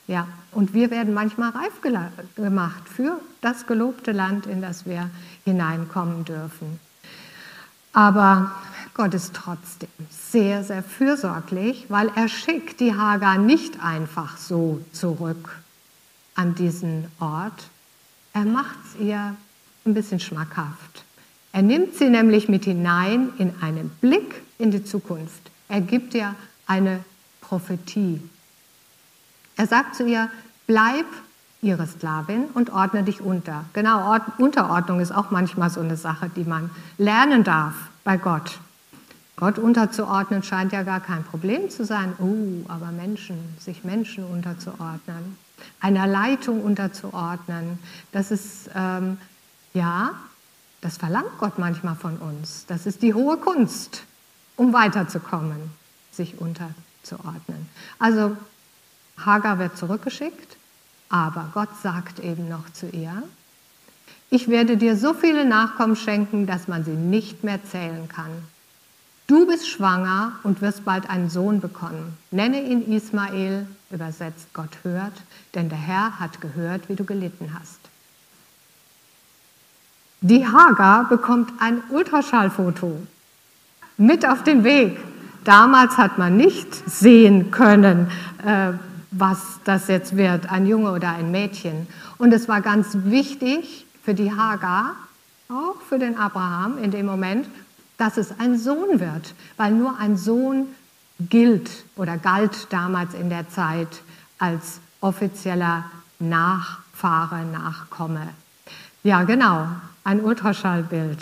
Ja, 0.06 0.28
und 0.52 0.76
wir 0.76 0.92
werden 0.92 1.16
manchmal 1.16 1.50
reif 1.50 1.82
gemacht 1.82 2.88
für 2.88 3.20
das 3.42 3.66
gelobte 3.66 4.12
Land, 4.12 4.46
in 4.46 4.62
das 4.62 4.86
wir 4.86 5.10
hineinkommen 5.44 6.24
dürfen. 6.24 6.85
Aber 7.96 8.52
Gott 8.94 9.14
ist 9.14 9.34
trotzdem 9.34 9.88
sehr, 10.10 10.66
sehr 10.66 10.84
fürsorglich, 10.84 11.86
weil 11.88 12.12
er 12.14 12.28
schickt 12.28 12.82
die 12.82 12.94
Hagar 12.94 13.38
nicht 13.38 13.82
einfach 13.82 14.38
so 14.38 14.82
zurück 14.92 15.62
an 16.36 16.56
diesen 16.56 17.06
Ort. 17.22 17.70
Er 18.34 18.44
macht 18.44 18.76
es 18.86 19.02
ihr 19.02 19.38
ein 19.86 19.94
bisschen 19.94 20.20
schmackhaft. 20.20 21.06
Er 21.54 21.62
nimmt 21.62 21.96
sie 21.96 22.10
nämlich 22.10 22.50
mit 22.50 22.66
hinein 22.66 23.30
in 23.38 23.54
einen 23.62 23.90
Blick 24.02 24.42
in 24.58 24.72
die 24.72 24.84
Zukunft. 24.84 25.50
Er 25.70 25.80
gibt 25.80 26.14
ihr 26.16 26.36
eine 26.68 27.00
Prophetie. 27.40 28.20
Er 29.56 29.68
sagt 29.68 29.96
zu 29.96 30.06
ihr, 30.06 30.30
bleib 30.68 31.06
ihre 31.66 31.88
Sklavin 31.88 32.46
und 32.54 32.72
ordne 32.72 33.04
dich 33.04 33.22
unter. 33.22 33.66
Genau, 33.74 34.16
Unterordnung 34.38 35.00
ist 35.00 35.14
auch 35.14 35.32
manchmal 35.32 35.70
so 35.70 35.82
eine 35.82 35.98
Sache, 35.98 36.30
die 36.36 36.44
man 36.44 36.70
lernen 36.98 37.44
darf 37.44 37.74
bei 38.04 38.18
Gott. 38.18 38.60
Gott 39.36 39.60
unterzuordnen 39.60 40.44
scheint 40.44 40.72
ja 40.72 40.84
gar 40.84 41.02
kein 41.02 41.24
Problem 41.24 41.70
zu 41.70 41.84
sein. 41.84 42.14
Oh, 42.20 42.70
aber 42.72 42.92
Menschen, 42.92 43.38
sich 43.60 43.84
Menschen 43.84 44.24
unterzuordnen, 44.24 45.38
einer 45.82 46.08
Leitung 46.08 46.64
unterzuordnen, 46.64 47.80
das 48.12 48.32
ist, 48.32 48.70
ähm, 48.76 49.18
ja, 49.74 50.12
das 50.80 50.98
verlangt 50.98 51.38
Gott 51.40 51.58
manchmal 51.58 51.96
von 51.96 52.18
uns. 52.18 52.66
Das 52.68 52.86
ist 52.86 53.02
die 53.02 53.14
hohe 53.14 53.38
Kunst, 53.38 54.04
um 54.56 54.72
weiterzukommen, 54.72 55.72
sich 56.12 56.40
unterzuordnen. 56.40 57.68
Also 58.00 58.38
Hagar 59.18 59.60
wird 59.60 59.78
zurückgeschickt, 59.78 60.58
aber 61.10 61.50
Gott 61.54 61.70
sagt 61.82 62.20
eben 62.20 62.50
noch 62.50 62.70
zu 62.74 62.88
ihr, 62.90 63.24
ich 64.30 64.48
werde 64.48 64.76
dir 64.78 64.98
so 64.98 65.14
viele 65.14 65.46
Nachkommen 65.46 65.96
schenken, 65.96 66.48
dass 66.48 66.68
man 66.68 66.84
sie 66.84 66.92
nicht 66.92 67.44
mehr 67.44 67.64
zählen 67.64 68.08
kann. 68.08 68.32
Du 69.28 69.48
bist 69.48 69.68
schwanger 69.68 70.34
und 70.44 70.62
wirst 70.62 70.86
bald 70.86 71.10
einen 71.10 71.30
Sohn 71.30 71.60
bekommen. 71.60 72.18
Nenne 72.32 72.62
ihn 72.62 72.92
Ismael, 72.92 73.68
übersetzt 73.90 74.54
Gott 74.54 74.70
hört, 74.84 75.14
denn 75.56 75.70
der 75.70 75.78
Herr 75.78 76.20
hat 76.20 76.42
gehört, 76.42 76.90
wie 76.90 76.96
du 76.96 77.06
gelitten 77.06 77.56
hast. 77.58 77.80
Die 80.22 80.46
Hagar 80.46 81.08
bekommt 81.08 81.54
ein 81.60 81.82
Ultraschallfoto 81.90 83.00
mit 83.98 84.28
auf 84.28 84.44
den 84.44 84.64
Weg. 84.64 84.98
Damals 85.44 85.98
hat 85.98 86.18
man 86.18 86.36
nicht 86.36 86.74
sehen 86.90 87.52
können, 87.52 88.12
äh, 88.44 88.74
was 89.12 89.60
das 89.64 89.88
jetzt 89.88 90.18
wird, 90.18 90.52
ein 90.52 90.66
Junge 90.66 90.92
oder 90.92 91.10
ein 91.10 91.32
Mädchen. 91.32 91.88
Und 92.18 92.34
es 92.34 92.48
war 92.48 92.62
ganz 92.62 92.98
wichtig 93.06 93.86
für 94.04 94.14
die 94.14 94.32
Hagar, 94.32 94.96
auch 95.50 95.82
für 95.88 96.00
den 96.00 96.18
Abraham 96.18 96.78
in 96.78 96.92
dem 96.92 97.06
Moment, 97.06 97.48
dass 97.98 98.18
es 98.18 98.40
ein 98.40 98.58
Sohn 98.58 99.00
wird, 99.00 99.34
weil 99.58 99.72
nur 99.72 99.98
ein 100.00 100.18
Sohn 100.18 100.68
gilt 101.20 101.70
oder 101.96 102.18
galt 102.18 102.68
damals 102.72 103.14
in 103.14 103.30
der 103.30 103.50
Zeit 103.50 104.02
als 104.38 104.80
offizieller 105.02 105.86
Nachfahre, 106.20 107.46
Nachkomme. 107.46 108.30
Ja, 109.04 109.24
genau, 109.24 109.68
ein 110.04 110.22
Ultraschallbild. 110.22 111.20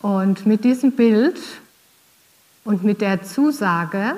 Und 0.00 0.46
mit 0.46 0.64
diesem 0.64 0.92
Bild 0.92 1.38
und 2.64 2.84
mit 2.84 3.00
der 3.00 3.22
Zusage, 3.22 4.16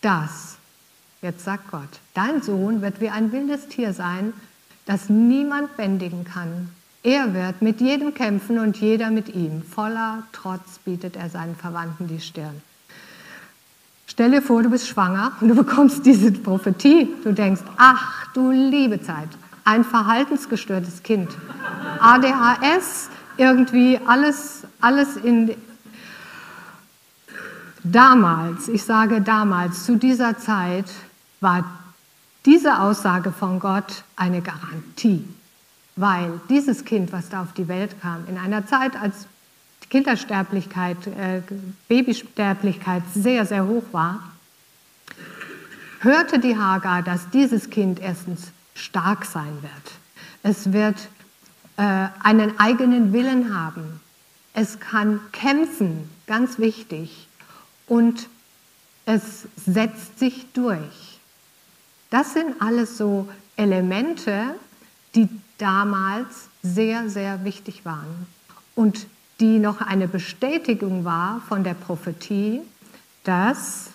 dass, 0.00 0.56
jetzt 1.22 1.44
sagt 1.44 1.70
Gott, 1.70 2.00
dein 2.14 2.42
Sohn 2.42 2.82
wird 2.82 3.00
wie 3.00 3.10
ein 3.10 3.32
wildes 3.32 3.68
Tier 3.68 3.92
sein, 3.92 4.32
das 4.86 5.08
niemand 5.08 5.76
bändigen 5.76 6.24
kann. 6.24 6.70
Er 7.02 7.32
wird 7.32 7.62
mit 7.62 7.80
jedem 7.80 8.12
kämpfen 8.12 8.58
und 8.58 8.76
jeder 8.76 9.10
mit 9.10 9.34
ihm. 9.34 9.62
Voller 9.62 10.24
Trotz 10.32 10.78
bietet 10.84 11.16
er 11.16 11.30
seinen 11.30 11.56
Verwandten 11.56 12.08
die 12.08 12.20
Stirn. 12.20 12.60
Stell 14.06 14.32
dir 14.32 14.42
vor, 14.42 14.62
du 14.62 14.70
bist 14.70 14.88
schwanger 14.88 15.32
und 15.40 15.48
du 15.48 15.54
bekommst 15.54 16.04
diese 16.04 16.32
Prophetie. 16.32 17.08
Du 17.24 17.32
denkst, 17.32 17.62
ach 17.76 18.26
du 18.34 18.50
liebe 18.50 19.00
Zeit, 19.00 19.28
ein 19.64 19.84
verhaltensgestörtes 19.84 21.02
Kind. 21.02 21.30
ADHS, 22.00 23.08
irgendwie 23.36 23.98
alles, 24.06 24.64
alles 24.80 25.16
in. 25.16 25.54
Damals, 27.82 28.68
ich 28.68 28.84
sage 28.84 29.20
damals, 29.22 29.84
zu 29.84 29.96
dieser 29.96 30.38
Zeit 30.38 30.86
war 31.40 31.64
diese 32.44 32.80
Aussage 32.80 33.32
von 33.32 33.58
Gott 33.58 34.04
eine 34.16 34.42
Garantie, 34.42 35.24
weil 35.96 36.40
dieses 36.48 36.84
Kind, 36.84 37.12
was 37.12 37.28
da 37.28 37.42
auf 37.42 37.52
die 37.52 37.68
Welt 37.68 38.00
kam, 38.00 38.26
in 38.28 38.38
einer 38.38 38.66
Zeit, 38.66 38.96
als 38.96 39.26
Kindersterblichkeit, 39.88 41.06
äh, 41.06 41.42
Babysterblichkeit 41.88 43.02
sehr, 43.14 43.44
sehr 43.44 43.66
hoch 43.66 43.84
war, 43.92 44.20
hörte 46.00 46.38
die 46.38 46.56
Hagar, 46.56 47.02
dass 47.02 47.28
dieses 47.30 47.70
Kind 47.70 47.98
erstens 48.00 48.52
stark 48.74 49.24
sein 49.24 49.62
wird. 49.62 49.72
Es 50.42 50.72
wird 50.72 51.08
äh, 51.76 52.08
einen 52.22 52.58
eigenen 52.58 53.12
Willen 53.12 53.54
haben. 53.54 54.00
Es 54.54 54.80
kann 54.80 55.20
kämpfen, 55.32 56.08
ganz 56.26 56.58
wichtig. 56.58 57.28
Und 57.90 58.28
es 59.04 59.48
setzt 59.56 60.20
sich 60.20 60.46
durch. 60.52 61.18
Das 62.08 62.34
sind 62.34 62.62
alles 62.62 62.96
so 62.96 63.28
Elemente, 63.56 64.54
die 65.16 65.28
damals 65.58 66.48
sehr, 66.62 67.10
sehr 67.10 67.44
wichtig 67.44 67.84
waren 67.84 68.28
und 68.76 69.08
die 69.40 69.58
noch 69.58 69.80
eine 69.80 70.06
Bestätigung 70.06 71.04
war 71.04 71.40
von 71.48 71.64
der 71.64 71.74
Prophetie, 71.74 72.60
dass 73.24 73.88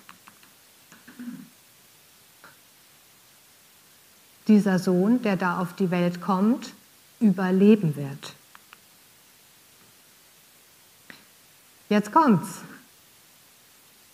dieser 4.50 4.78
Sohn, 4.78 5.22
der 5.22 5.38
da 5.38 5.62
auf 5.62 5.74
die 5.74 5.90
Welt 5.90 6.20
kommt, 6.20 6.74
überleben 7.22 7.96
wird. 7.96 8.34
Jetzt 11.88 12.12
kommt's. 12.12 12.60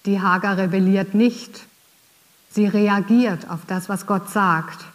Die 0.06 0.22
Hager 0.22 0.58
rebelliert 0.58 1.14
nicht. 1.14 1.66
Sie 2.50 2.66
reagiert 2.66 3.50
auf 3.50 3.62
das, 3.68 3.88
was 3.88 4.06
Gott 4.06 4.30
sagt. 4.30 4.86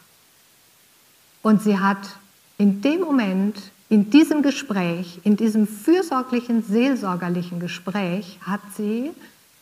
Und 1.42 1.62
sie 1.62 1.78
hat 1.78 2.16
in 2.58 2.82
dem 2.82 3.00
Moment, 3.00 3.70
in 3.88 4.10
diesem 4.10 4.42
Gespräch, 4.42 5.20
in 5.22 5.36
diesem 5.36 5.66
fürsorglichen, 5.66 6.62
seelsorgerlichen 6.62 7.60
Gespräch, 7.60 8.38
hat 8.42 8.60
sie 8.76 9.12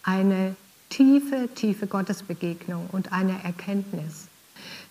eine 0.02 0.57
tiefe, 0.88 1.48
tiefe 1.54 1.87
Gottesbegegnung 1.87 2.88
und 2.90 3.12
eine 3.12 3.42
Erkenntnis. 3.44 4.28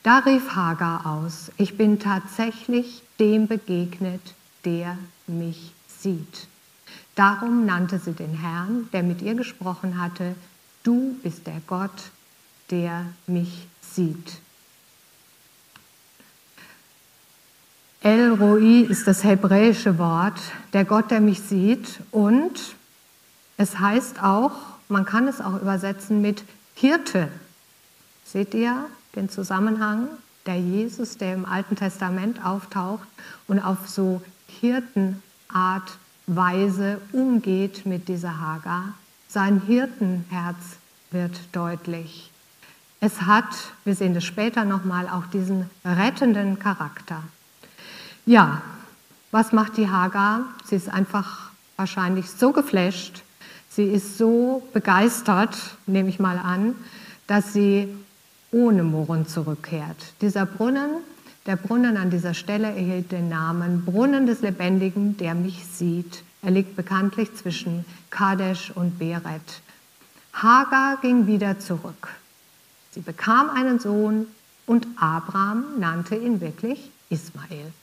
Da 0.04 0.20
rief 0.20 0.56
Hagar 0.56 1.06
aus, 1.06 1.52
ich 1.58 1.78
bin 1.78 2.00
tatsächlich 2.00 3.02
dem 3.20 3.48
begegnet, 3.48 4.22
der 4.66 4.98
mich 5.28 5.72
sieht. 5.88 6.48
Darum 7.16 7.66
nannte 7.66 8.00
sie 8.00 8.14
den 8.14 8.34
Herrn, 8.34 8.90
der 8.92 9.04
mit 9.04 9.22
ihr 9.22 9.36
gesprochen 9.36 10.02
hatte, 10.02 10.36
du 10.84 11.16
bist 11.22 11.46
der 11.46 11.62
Gott, 11.68 12.12
der 12.72 13.06
mich 13.28 13.68
sieht. 13.82 14.40
El 18.02 18.34
Roi 18.34 18.82
ist 18.82 19.08
das 19.08 19.24
hebräische 19.24 19.98
Wort, 19.98 20.40
der 20.74 20.84
Gott, 20.84 21.10
der 21.10 21.22
mich 21.22 21.40
sieht. 21.40 22.02
Und 22.12 22.76
es 23.56 23.80
heißt 23.80 24.22
auch, 24.22 24.52
man 24.90 25.06
kann 25.06 25.28
es 25.28 25.40
auch 25.40 25.62
übersetzen 25.62 26.22
mit 26.22 26.44
Hirte. 26.76 27.30
Seht 28.26 28.54
ihr 28.54 28.88
den 29.16 29.30
Zusammenhang? 29.30 30.10
Der 30.46 30.60
Jesus, 30.60 31.18
der 31.18 31.34
im 31.34 31.46
Alten 31.46 31.78
Testament 31.78 32.44
auftaucht 32.44 33.08
und 33.48 33.60
auf 33.60 33.88
so 33.88 34.22
Hirtenart 34.48 35.98
Weise 36.28 37.00
umgeht 37.12 37.86
mit 37.86 38.08
dieser 38.08 38.40
Hagar. 38.40 38.94
Sein 39.28 39.62
Hirtenherz 39.66 40.78
wird 41.12 41.40
deutlich. 41.52 42.32
Es 43.00 43.24
hat, 43.24 43.46
wir 43.84 43.96
sehen 43.96 44.14
das 44.14 44.24
später 44.24 44.64
nochmal, 44.64 45.10
auch 45.10 45.26
diesen 45.26 45.70
rettenden 45.84 46.60
Charakter. 46.60 47.22
Ja, 48.26 48.62
was 49.32 49.52
macht 49.52 49.78
die 49.78 49.90
Hagar? 49.90 50.46
Sie 50.64 50.76
ist 50.76 50.90
einfach 50.90 51.52
wahrscheinlich 51.76 52.30
so 52.30 52.52
geflasht, 52.52 53.24
sie 53.70 53.86
ist 53.86 54.18
so 54.18 54.66
begeistert, 54.74 55.58
nehme 55.86 56.10
ich 56.10 56.20
mal 56.20 56.38
an, 56.38 56.76
dass 57.28 57.52
sie 57.52 57.94
ohne 58.52 58.84
Murren 58.84 59.28
zurückkehrt. 59.28 60.14
Dieser 60.22 60.46
Brunnen, 60.46 60.92
der 61.46 61.58
Brunnen 61.58 61.98
an 61.98 62.10
dieser 62.10 62.34
Stelle 62.34 62.68
erhielt 62.68 63.12
den 63.12 63.28
Namen 63.28 63.84
Brunnen 63.84 64.26
des 64.26 64.42
Lebendigen, 64.42 65.18
der 65.18 65.36
mich 65.36 65.66
sieht. 65.66 66.24
Er 66.42 66.52
liegt 66.52 66.76
bekanntlich 66.76 67.36
zwischen 67.36 67.86
Kadesh 68.10 68.72
und 68.72 68.98
Beret. 68.98 69.62
Hagar 70.34 70.98
ging 71.02 71.28
wieder 71.28 71.60
zurück. 71.60 72.10
Sie 72.92 73.02
bekam 73.02 73.50
einen 73.50 73.80
Sohn 73.80 74.28
und 74.66 74.88
Abraham 74.98 75.66
nannte 75.80 76.16
ihn 76.16 76.40
wirklich 76.40 76.92
Ismael. 77.10 77.74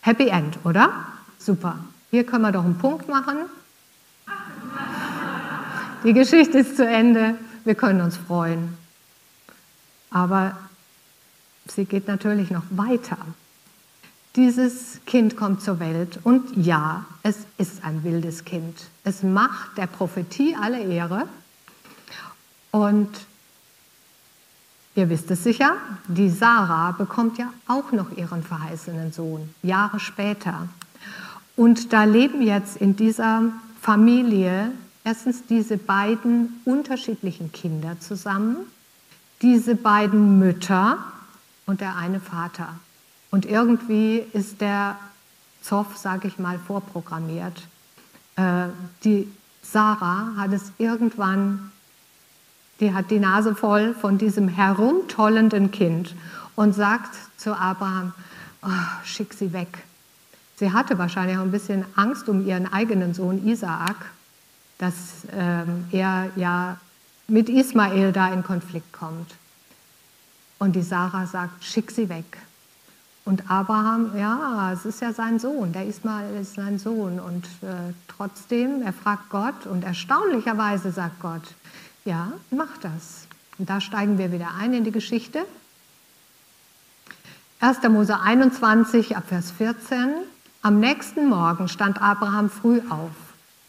Happy 0.00 0.28
End, 0.28 0.58
oder? 0.64 0.90
Super. 1.38 1.78
Hier 2.10 2.24
können 2.24 2.42
wir 2.42 2.52
doch 2.52 2.64
einen 2.64 2.78
Punkt 2.78 3.08
machen. 3.08 3.38
Die 6.04 6.12
Geschichte 6.12 6.58
ist 6.58 6.76
zu 6.76 6.86
Ende. 6.86 7.36
Wir 7.64 7.74
können 7.74 8.00
uns 8.00 8.16
freuen. 8.16 8.76
Aber 10.10 10.56
sie 11.70 11.84
geht 11.84 12.08
natürlich 12.08 12.50
noch 12.50 12.64
weiter. 12.70 13.18
Dieses 14.36 15.00
Kind 15.06 15.36
kommt 15.36 15.62
zur 15.62 15.80
Welt 15.80 16.20
und 16.22 16.56
ja, 16.56 17.04
es 17.22 17.38
ist 17.56 17.84
ein 17.84 18.04
wildes 18.04 18.44
Kind. 18.44 18.86
Es 19.04 19.22
macht 19.22 19.76
der 19.78 19.86
Prophetie 19.86 20.54
alle 20.54 20.80
Ehre. 20.80 21.26
Und 22.70 23.08
ihr 24.94 25.08
wisst 25.08 25.30
es 25.30 25.42
sicher, 25.42 25.76
die 26.06 26.28
Sarah 26.28 26.92
bekommt 26.92 27.38
ja 27.38 27.52
auch 27.66 27.92
noch 27.92 28.16
ihren 28.16 28.42
verheißenen 28.42 29.12
Sohn, 29.12 29.52
Jahre 29.62 29.98
später. 29.98 30.68
Und 31.56 31.92
da 31.92 32.04
leben 32.04 32.42
jetzt 32.42 32.76
in 32.76 32.94
dieser 32.94 33.44
Familie 33.80 34.70
erstens 35.02 35.46
diese 35.46 35.78
beiden 35.78 36.60
unterschiedlichen 36.64 37.50
Kinder 37.50 37.98
zusammen 37.98 38.58
diese 39.42 39.74
beiden 39.74 40.38
Mütter 40.38 40.98
und 41.68 41.82
der 41.82 41.96
eine 41.96 42.18
Vater. 42.18 42.74
Und 43.30 43.44
irgendwie 43.44 44.24
ist 44.32 44.60
der 44.60 44.96
Zoff, 45.62 45.96
sage 45.96 46.26
ich 46.26 46.38
mal, 46.38 46.58
vorprogrammiert. 46.58 47.62
Äh, 48.36 48.68
die 49.04 49.30
Sarah 49.62 50.32
hat 50.38 50.52
es 50.52 50.72
irgendwann, 50.78 51.70
die 52.80 52.94
hat 52.94 53.10
die 53.10 53.18
Nase 53.18 53.54
voll 53.54 53.94
von 53.94 54.16
diesem 54.16 54.48
herumtollenden 54.48 55.70
Kind 55.70 56.14
und 56.56 56.74
sagt 56.74 57.14
zu 57.36 57.54
Abraham, 57.54 58.14
oh, 58.62 59.04
schick 59.04 59.34
sie 59.34 59.52
weg. 59.52 59.84
Sie 60.56 60.72
hatte 60.72 60.96
wahrscheinlich 60.96 61.36
auch 61.36 61.42
ein 61.42 61.50
bisschen 61.50 61.84
Angst 61.96 62.30
um 62.30 62.46
ihren 62.46 62.72
eigenen 62.72 63.12
Sohn 63.12 63.46
Isaak, 63.46 64.06
dass 64.78 65.26
ähm, 65.32 65.84
er 65.92 66.30
ja 66.34 66.78
mit 67.26 67.50
Ismael 67.50 68.12
da 68.12 68.32
in 68.32 68.42
Konflikt 68.42 68.90
kommt. 68.92 69.34
Und 70.58 70.74
die 70.74 70.82
Sarah 70.82 71.26
sagt, 71.26 71.64
schick 71.64 71.90
sie 71.90 72.08
weg. 72.08 72.38
Und 73.24 73.50
Abraham, 73.50 74.16
ja, 74.16 74.72
es 74.72 74.86
ist 74.86 75.02
ja 75.02 75.12
sein 75.12 75.38
Sohn, 75.38 75.72
der 75.72 75.86
Ismael 75.86 76.40
ist 76.40 76.54
sein 76.54 76.78
Sohn. 76.78 77.20
Und 77.20 77.44
äh, 77.62 77.92
trotzdem, 78.08 78.80
er 78.82 78.94
fragt 78.94 79.28
Gott 79.28 79.66
und 79.66 79.84
erstaunlicherweise 79.84 80.92
sagt 80.92 81.20
Gott, 81.20 81.42
ja, 82.04 82.32
mach 82.50 82.78
das. 82.78 83.26
Und 83.58 83.68
da 83.68 83.80
steigen 83.80 84.16
wir 84.16 84.32
wieder 84.32 84.54
ein 84.58 84.72
in 84.72 84.84
die 84.84 84.92
Geschichte. 84.92 85.44
1. 87.60 87.82
Mose 87.90 88.18
21, 88.18 89.16
Abvers 89.16 89.50
14. 89.50 90.08
Am 90.62 90.80
nächsten 90.80 91.28
Morgen 91.28 91.68
stand 91.68 92.00
Abraham 92.00 92.48
früh 92.48 92.80
auf. 92.88 93.10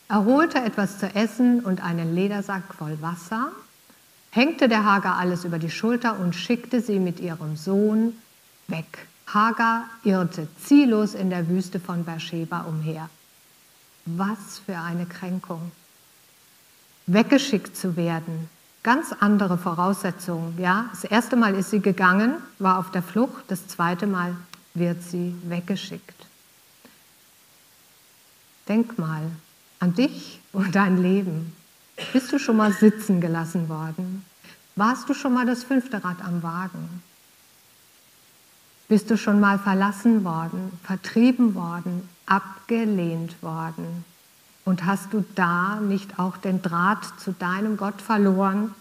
Er 0.07 0.25
holte 0.25 0.59
etwas 0.59 0.99
zu 0.99 1.13
essen 1.13 1.59
und 1.59 1.83
einen 1.83 2.15
Ledersack 2.15 2.63
voll 2.73 2.97
Wasser, 3.01 3.51
hängte 4.31 4.67
der 4.67 4.85
Hagar 4.85 5.17
alles 5.17 5.45
über 5.45 5.59
die 5.59 5.69
Schulter 5.69 6.19
und 6.19 6.35
schickte 6.35 6.81
sie 6.81 6.99
mit 6.99 7.19
ihrem 7.19 7.55
Sohn 7.55 8.13
weg. 8.67 9.07
Hagar 9.27 9.85
irrte 10.03 10.47
ziellos 10.63 11.13
in 11.13 11.29
der 11.29 11.47
Wüste 11.47 11.79
von 11.79 12.03
Beersheba 12.03 12.61
umher. 12.61 13.09
Was 14.05 14.59
für 14.65 14.77
eine 14.77 15.05
Kränkung. 15.05 15.71
Weggeschickt 17.05 17.75
zu 17.75 17.95
werden, 17.95 18.49
ganz 18.83 19.13
andere 19.19 19.57
Voraussetzungen. 19.57 20.57
Ja, 20.59 20.85
das 20.91 21.03
erste 21.03 21.35
Mal 21.35 21.55
ist 21.55 21.71
sie 21.71 21.79
gegangen, 21.79 22.35
war 22.59 22.79
auf 22.79 22.91
der 22.91 23.03
Flucht, 23.03 23.43
das 23.47 23.67
zweite 23.67 24.07
Mal 24.07 24.35
wird 24.73 25.01
sie 25.03 25.35
weggeschickt. 25.43 26.25
Denk 28.67 28.97
mal, 28.99 29.23
an 29.79 29.93
dich 29.95 30.39
und 30.53 30.75
dein 30.75 31.01
Leben. 31.01 31.55
Bist 32.13 32.31
du 32.31 32.39
schon 32.39 32.57
mal 32.57 32.73
sitzen 32.73 33.21
gelassen 33.21 33.69
worden? 33.69 34.25
Warst 34.75 35.09
du 35.09 35.13
schon 35.13 35.33
mal 35.33 35.45
das 35.45 35.63
fünfte 35.63 36.03
Rad 36.03 36.23
am 36.23 36.41
Wagen? 36.41 37.03
Bist 38.87 39.11
du 39.11 39.17
schon 39.17 39.39
mal 39.39 39.59
verlassen 39.59 40.23
worden, 40.23 40.71
vertrieben 40.83 41.53
worden, 41.53 42.09
abgelehnt 42.25 43.41
worden? 43.43 44.05
Und 44.65 44.85
hast 44.85 45.13
du 45.13 45.23
da 45.35 45.79
nicht 45.79 46.19
auch 46.19 46.37
den 46.37 46.61
Draht 46.61 47.19
zu 47.19 47.31
deinem 47.31 47.77
Gott 47.77 48.01
verloren? 48.01 48.73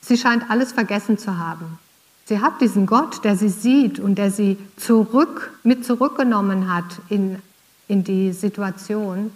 Sie 0.00 0.16
scheint 0.16 0.50
alles 0.50 0.72
vergessen 0.72 1.18
zu 1.18 1.38
haben. 1.38 1.78
Sie 2.26 2.40
hat 2.40 2.60
diesen 2.60 2.86
Gott, 2.86 3.24
der 3.24 3.36
sie 3.36 3.50
sieht 3.50 3.98
und 3.98 4.14
der 4.16 4.30
sie 4.30 4.58
zurück, 4.76 5.52
mit 5.62 5.84
zurückgenommen 5.84 6.72
hat 6.72 7.00
in 7.08 7.42
in 7.88 8.04
die 8.04 8.32
Situation. 8.32 9.30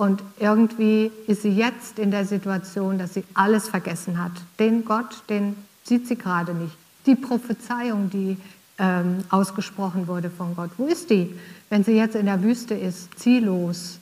Und 0.00 0.22
irgendwie 0.38 1.12
ist 1.26 1.42
sie 1.42 1.50
jetzt 1.50 1.98
in 1.98 2.10
der 2.10 2.24
Situation, 2.24 2.96
dass 2.96 3.12
sie 3.12 3.22
alles 3.34 3.68
vergessen 3.68 4.18
hat. 4.18 4.32
Den 4.58 4.86
Gott, 4.86 5.24
den 5.28 5.54
sieht 5.84 6.08
sie 6.08 6.16
gerade 6.16 6.54
nicht. 6.54 6.74
Die 7.04 7.16
Prophezeiung, 7.16 8.08
die 8.08 8.38
ähm, 8.78 9.18
ausgesprochen 9.28 10.08
wurde 10.08 10.30
von 10.30 10.56
Gott, 10.56 10.70
wo 10.78 10.86
ist 10.86 11.10
die? 11.10 11.38
Wenn 11.68 11.84
sie 11.84 11.92
jetzt 11.92 12.16
in 12.16 12.24
der 12.24 12.42
Wüste 12.42 12.72
ist, 12.72 13.18
ziellos. 13.18 13.98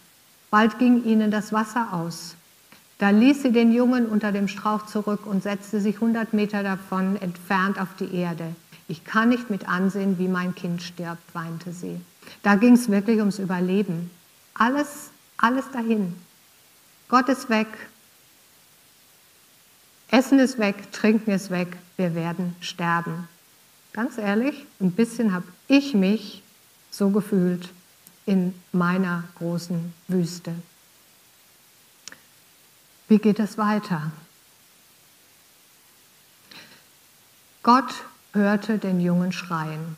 Bald 0.53 0.79
ging 0.79 1.03
ihnen 1.03 1.33
das 1.33 1.53
Wasser 1.53 1.89
aus. 1.93 2.37
Da 2.99 3.11
ließ 3.11 3.43
sie 3.43 3.51
den 3.51 3.73
Jungen 3.73 4.07
unter 4.07 4.31
dem 4.31 4.47
Strauch 4.47 4.87
zurück 4.87 5.27
und 5.27 5.43
setzte 5.43 5.81
sich 5.81 5.97
100 5.97 6.33
Meter 6.33 6.63
davon 6.63 7.17
entfernt 7.21 7.81
auf 7.81 7.89
die 7.99 8.15
Erde. 8.15 8.55
Ich 8.87 9.03
kann 9.03 9.31
nicht 9.31 9.51
mit 9.51 9.69
ansehen, 9.69 10.17
wie 10.21 10.29
mein 10.29 10.55
Kind 10.55 10.81
stirbt, 10.81 11.35
weinte 11.35 11.73
sie. 11.73 12.01
Da 12.45 12.55
ging 12.55 12.75
es 12.75 12.89
wirklich 12.89 13.19
ums 13.19 13.41
Überleben. 13.41 14.11
Alles, 14.55 15.11
alles 15.39 15.71
dahin. 15.71 16.15
Gott 17.09 17.29
ist 17.29 17.49
weg. 17.49 17.69
Essen 20.11 20.39
ist 20.39 20.59
weg, 20.59 20.93
Trinken 20.93 21.31
ist 21.31 21.51
weg, 21.51 21.77
wir 21.97 22.15
werden 22.15 22.57
sterben. 22.61 23.29
Ganz 23.93 24.19
ehrlich, 24.19 24.67
ein 24.81 24.93
bisschen 24.93 25.33
habe 25.33 25.47
ich 25.67 25.95
mich 25.95 26.43
so 26.91 27.11
gefühlt 27.11 27.69
in 28.27 28.55
meiner 28.73 29.25
großen 29.37 29.93
Wüste. 30.09 30.55
Wie 33.09 33.19
geht 33.19 33.39
es 33.39 33.57
weiter? 33.57 34.13
Gott 37.63 38.05
hörte 38.33 38.79
den 38.79 39.01
Jungen 39.01 39.33
schreien. 39.33 39.97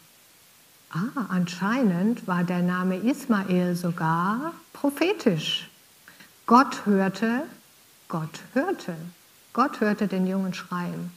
Ah, 0.92 1.26
anscheinend 1.28 2.26
war 2.26 2.42
der 2.42 2.62
Name 2.62 2.96
Ismael 2.96 3.76
sogar 3.76 4.54
prophetisch. 4.72 5.70
Gott 6.46 6.84
hörte, 6.84 7.44
Gott 8.08 8.40
hörte, 8.54 8.96
Gott 9.52 9.80
hörte 9.80 10.08
den 10.08 10.26
Jungen 10.26 10.52
schreien. 10.52 11.12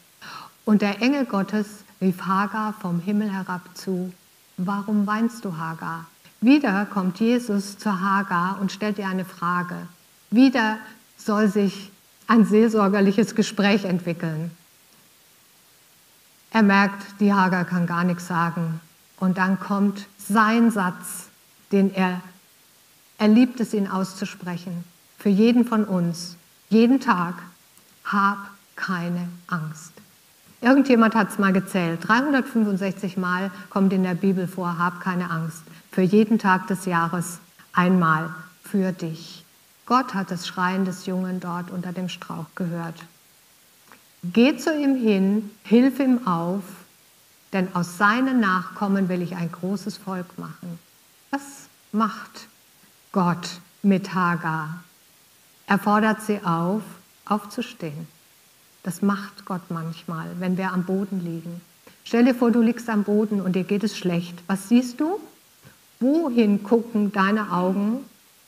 Und 0.63 0.83
der 0.83 1.01
Engel 1.01 1.25
Gottes 1.25 1.83
rief 1.99 2.21
Hagar 2.21 2.73
vom 2.73 2.99
Himmel 2.99 3.31
herab 3.31 3.61
zu, 3.73 4.13
warum 4.57 5.07
weinst 5.07 5.43
du, 5.43 5.57
Hagar? 5.57 6.05
Wieder 6.39 6.85
kommt 6.85 7.19
Jesus 7.19 7.77
zu 7.79 7.99
Hagar 7.99 8.59
und 8.61 8.71
stellt 8.71 8.99
ihr 8.99 9.07
eine 9.07 9.25
Frage. 9.25 9.87
Wieder 10.29 10.77
soll 11.17 11.47
sich 11.47 11.91
ein 12.27 12.45
seelsorgerliches 12.45 13.33
Gespräch 13.33 13.85
entwickeln. 13.85 14.51
Er 16.51 16.61
merkt, 16.61 17.19
die 17.19 17.33
Hagar 17.33 17.65
kann 17.65 17.87
gar 17.87 18.03
nichts 18.03 18.27
sagen. 18.27 18.79
Und 19.19 19.37
dann 19.37 19.59
kommt 19.59 20.07
sein 20.17 20.71
Satz, 20.71 21.29
den 21.71 21.93
er, 21.93 22.21
er 23.17 23.27
liebt 23.27 23.59
es, 23.59 23.73
ihn 23.73 23.87
auszusprechen. 23.87 24.83
Für 25.17 25.29
jeden 25.29 25.65
von 25.65 25.85
uns, 25.85 26.35
jeden 26.69 26.99
Tag, 26.99 27.35
hab 28.05 28.37
keine 28.75 29.29
Angst. 29.47 29.93
Irgendjemand 30.61 31.15
hat 31.15 31.29
es 31.29 31.39
mal 31.39 31.53
gezählt. 31.53 32.07
365 32.07 33.17
Mal 33.17 33.51
kommt 33.69 33.91
in 33.93 34.03
der 34.03 34.15
Bibel 34.15 34.47
vor, 34.47 34.77
hab 34.77 35.01
keine 35.01 35.29
Angst. 35.29 35.63
Für 35.91 36.01
jeden 36.01 36.39
Tag 36.39 36.67
des 36.67 36.85
Jahres 36.85 37.39
einmal 37.73 38.33
für 38.63 38.91
dich. 38.91 39.45
Gott 39.85 40.13
hat 40.13 40.31
das 40.31 40.47
Schreien 40.47 40.85
des 40.85 41.05
Jungen 41.05 41.39
dort 41.39 41.69
unter 41.69 41.91
dem 41.91 42.07
Strauch 42.07 42.45
gehört. 42.55 42.95
Geh 44.23 44.55
zu 44.55 44.73
ihm 44.73 44.95
hin, 44.95 45.51
hilf 45.63 45.99
ihm 45.99 46.25
auf 46.25 46.63
denn 47.53 47.73
aus 47.75 47.97
seinen 47.97 48.39
Nachkommen 48.39 49.09
will 49.09 49.21
ich 49.21 49.35
ein 49.35 49.51
großes 49.51 49.97
Volk 49.97 50.37
machen. 50.37 50.79
Das 51.31 51.67
macht 51.91 52.47
Gott 53.11 53.59
mit 53.83 54.13
Hagar. 54.13 54.83
Er 55.67 55.79
fordert 55.79 56.21
sie 56.21 56.43
auf, 56.43 56.81
aufzustehen. 57.25 58.07
Das 58.81 59.01
macht 59.01 59.45
Gott 59.45 59.61
manchmal, 59.69 60.27
wenn 60.39 60.57
wir 60.57 60.73
am 60.73 60.83
Boden 60.83 61.23
liegen. 61.23 61.61
Stell 62.03 62.25
dir 62.25 62.35
vor, 62.35 62.51
du 62.51 62.61
liegst 62.61 62.89
am 62.89 63.03
Boden 63.03 63.39
und 63.39 63.55
dir 63.55 63.63
geht 63.63 63.83
es 63.83 63.97
schlecht. 63.97 64.43
Was 64.47 64.67
siehst 64.67 64.99
du? 64.99 65.19
Wohin 65.99 66.63
gucken 66.63 67.13
deine 67.13 67.51
Augen? 67.51 67.99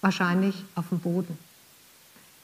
Wahrscheinlich 0.01 0.65
auf 0.75 0.89
den 0.89 0.99
Boden. 0.99 1.37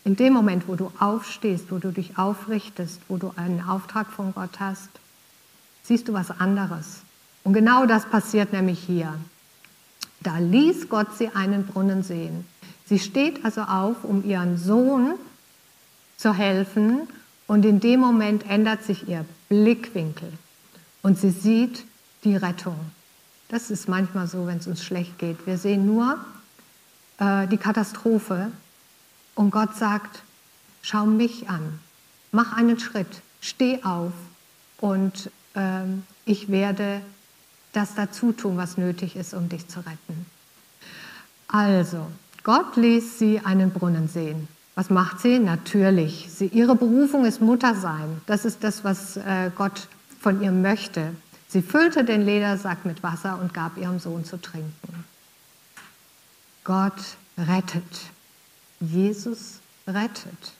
In 0.03 0.15
dem 0.15 0.33
Moment, 0.33 0.67
wo 0.67 0.75
du 0.75 0.91
aufstehst, 0.99 1.65
wo 1.69 1.77
du 1.77 1.91
dich 1.91 2.17
aufrichtest, 2.17 3.01
wo 3.07 3.17
du 3.17 3.33
einen 3.35 3.61
Auftrag 3.61 4.07
von 4.07 4.33
Gott 4.33 4.59
hast, 4.59 4.89
siehst 5.83 6.07
du 6.07 6.13
was 6.13 6.31
anderes. 6.31 7.01
Und 7.43 7.53
genau 7.53 7.85
das 7.85 8.05
passiert 8.05 8.53
nämlich 8.53 8.79
hier. 8.79 9.15
Da 10.21 10.37
ließ 10.37 10.89
Gott 10.89 11.17
sie 11.17 11.29
einen 11.29 11.65
Brunnen 11.65 12.03
sehen. 12.03 12.45
Sie 12.85 12.99
steht 12.99 13.43
also 13.43 13.61
auf, 13.61 14.03
um 14.03 14.23
ihren 14.23 14.57
Sohn 14.57 15.15
zu 16.17 16.33
helfen 16.33 17.07
und 17.47 17.65
in 17.65 17.79
dem 17.79 17.99
Moment 17.99 18.47
ändert 18.49 18.83
sich 18.83 19.07
ihr 19.07 19.25
Blickwinkel 19.49 20.31
und 21.01 21.17
sie 21.17 21.31
sieht 21.31 21.85
die 22.23 22.35
Rettung. 22.35 22.75
Das 23.49 23.71
ist 23.71 23.89
manchmal 23.89 24.27
so, 24.27 24.45
wenn 24.47 24.57
es 24.57 24.67
uns 24.67 24.83
schlecht 24.83 25.17
geht. 25.17 25.45
Wir 25.45 25.57
sehen 25.57 25.85
nur 25.85 26.17
äh, 27.17 27.47
die 27.47 27.57
Katastrophe 27.57 28.51
und 29.35 29.51
Gott 29.51 29.75
sagt, 29.75 30.23
schau 30.81 31.05
mich 31.05 31.49
an, 31.49 31.79
mach 32.31 32.55
einen 32.55 32.79
Schritt, 32.79 33.21
steh 33.41 33.83
auf 33.83 34.13
und 34.79 35.31
äh, 35.55 35.83
ich 36.25 36.49
werde 36.49 37.01
das 37.73 37.95
dazu 37.95 38.31
tun, 38.31 38.57
was 38.57 38.77
nötig 38.77 39.15
ist, 39.15 39.33
um 39.33 39.49
dich 39.49 39.67
zu 39.67 39.79
retten. 39.79 40.25
Also, 41.47 42.07
Gott 42.43 42.75
ließ 42.75 43.19
sie 43.19 43.39
einen 43.43 43.71
Brunnen 43.71 44.07
sehen. 44.07 44.47
Was 44.75 44.89
macht 44.89 45.19
sie? 45.19 45.39
Natürlich. 45.39 46.27
Sie, 46.31 46.47
ihre 46.47 46.75
Berufung 46.75 47.25
ist 47.25 47.41
Muttersein. 47.41 48.21
Das 48.25 48.45
ist 48.45 48.63
das, 48.63 48.83
was 48.83 49.17
äh, 49.17 49.51
Gott 49.55 49.87
von 50.19 50.41
ihr 50.41 50.51
möchte. 50.51 51.13
Sie 51.47 51.61
füllte 51.61 52.05
den 52.05 52.21
Ledersack 52.21 52.85
mit 52.85 53.03
Wasser 53.03 53.37
und 53.39 53.53
gab 53.53 53.77
ihrem 53.77 53.99
Sohn 53.99 54.23
zu 54.23 54.37
trinken. 54.37 55.05
Gott 56.63 57.17
rettet. 57.37 57.83
Jesus 58.79 59.59
rettet. 59.87 60.53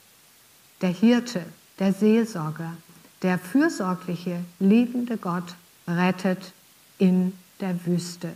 Der 0.81 0.89
Hirte, 0.89 1.45
der 1.79 1.93
Seelsorger, 1.93 2.73
der 3.21 3.37
fürsorgliche, 3.37 4.39
liebende 4.59 5.17
Gott 5.17 5.55
rettet 5.87 6.53
in 6.97 7.33
der 7.59 7.85
Wüste. 7.85 8.33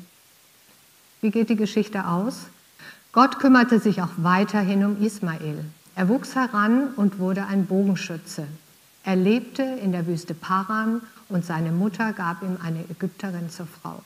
Wie 1.22 1.32
geht 1.32 1.50
die 1.50 1.56
Geschichte 1.56 2.08
aus? 2.08 2.48
Gott 3.12 3.40
kümmerte 3.40 3.80
sich 3.80 4.02
auch 4.02 4.12
weiterhin 4.18 4.86
um 4.86 5.02
Ismael. 5.02 5.66
Er 5.96 6.10
wuchs 6.10 6.36
heran 6.36 6.90
und 6.96 7.20
wurde 7.20 7.46
ein 7.46 7.66
Bogenschütze. 7.66 8.46
Er 9.04 9.16
lebte 9.16 9.64
in 9.64 9.92
der 9.92 10.06
Wüste 10.08 10.34
Paran 10.34 11.02
und 11.30 11.46
seine 11.46 11.72
Mutter 11.72 12.12
gab 12.14 12.44
ihm 12.44 12.58
eine 12.62 12.84
Ägypterin 12.90 13.50
zur 13.50 13.68
Frau. 13.68 14.04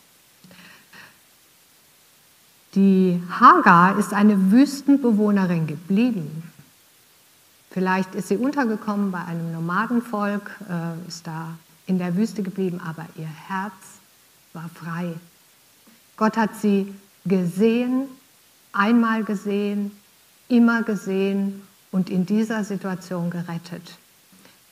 Die 2.76 3.22
Hagar 3.32 3.98
ist 3.98 4.14
eine 4.14 4.52
Wüstenbewohnerin 4.52 5.66
geblieben. 5.66 6.44
Vielleicht 7.72 8.16
ist 8.16 8.30
sie 8.30 8.38
untergekommen 8.38 9.12
bei 9.12 9.24
einem 9.24 9.52
Nomadenvolk, 9.52 10.50
äh, 10.70 11.08
ist 11.08 11.28
da 11.28 11.54
in 11.86 12.00
der 12.00 12.16
Wüste 12.16 12.44
geblieben, 12.44 12.82
aber 12.84 13.06
ihr 13.16 13.28
Herz 13.48 13.74
war 14.54 14.70
frei. 14.74 15.14
Gott 16.18 16.36
hat 16.36 16.56
sie 16.56 16.94
gesehen, 17.26 18.08
einmal 18.74 19.24
gesehen, 19.24 19.92
immer 20.48 20.84
gesehen 20.84 21.62
und 21.92 22.10
in 22.10 22.26
dieser 22.26 22.64
Situation 22.64 23.30
gerettet. 23.30 23.98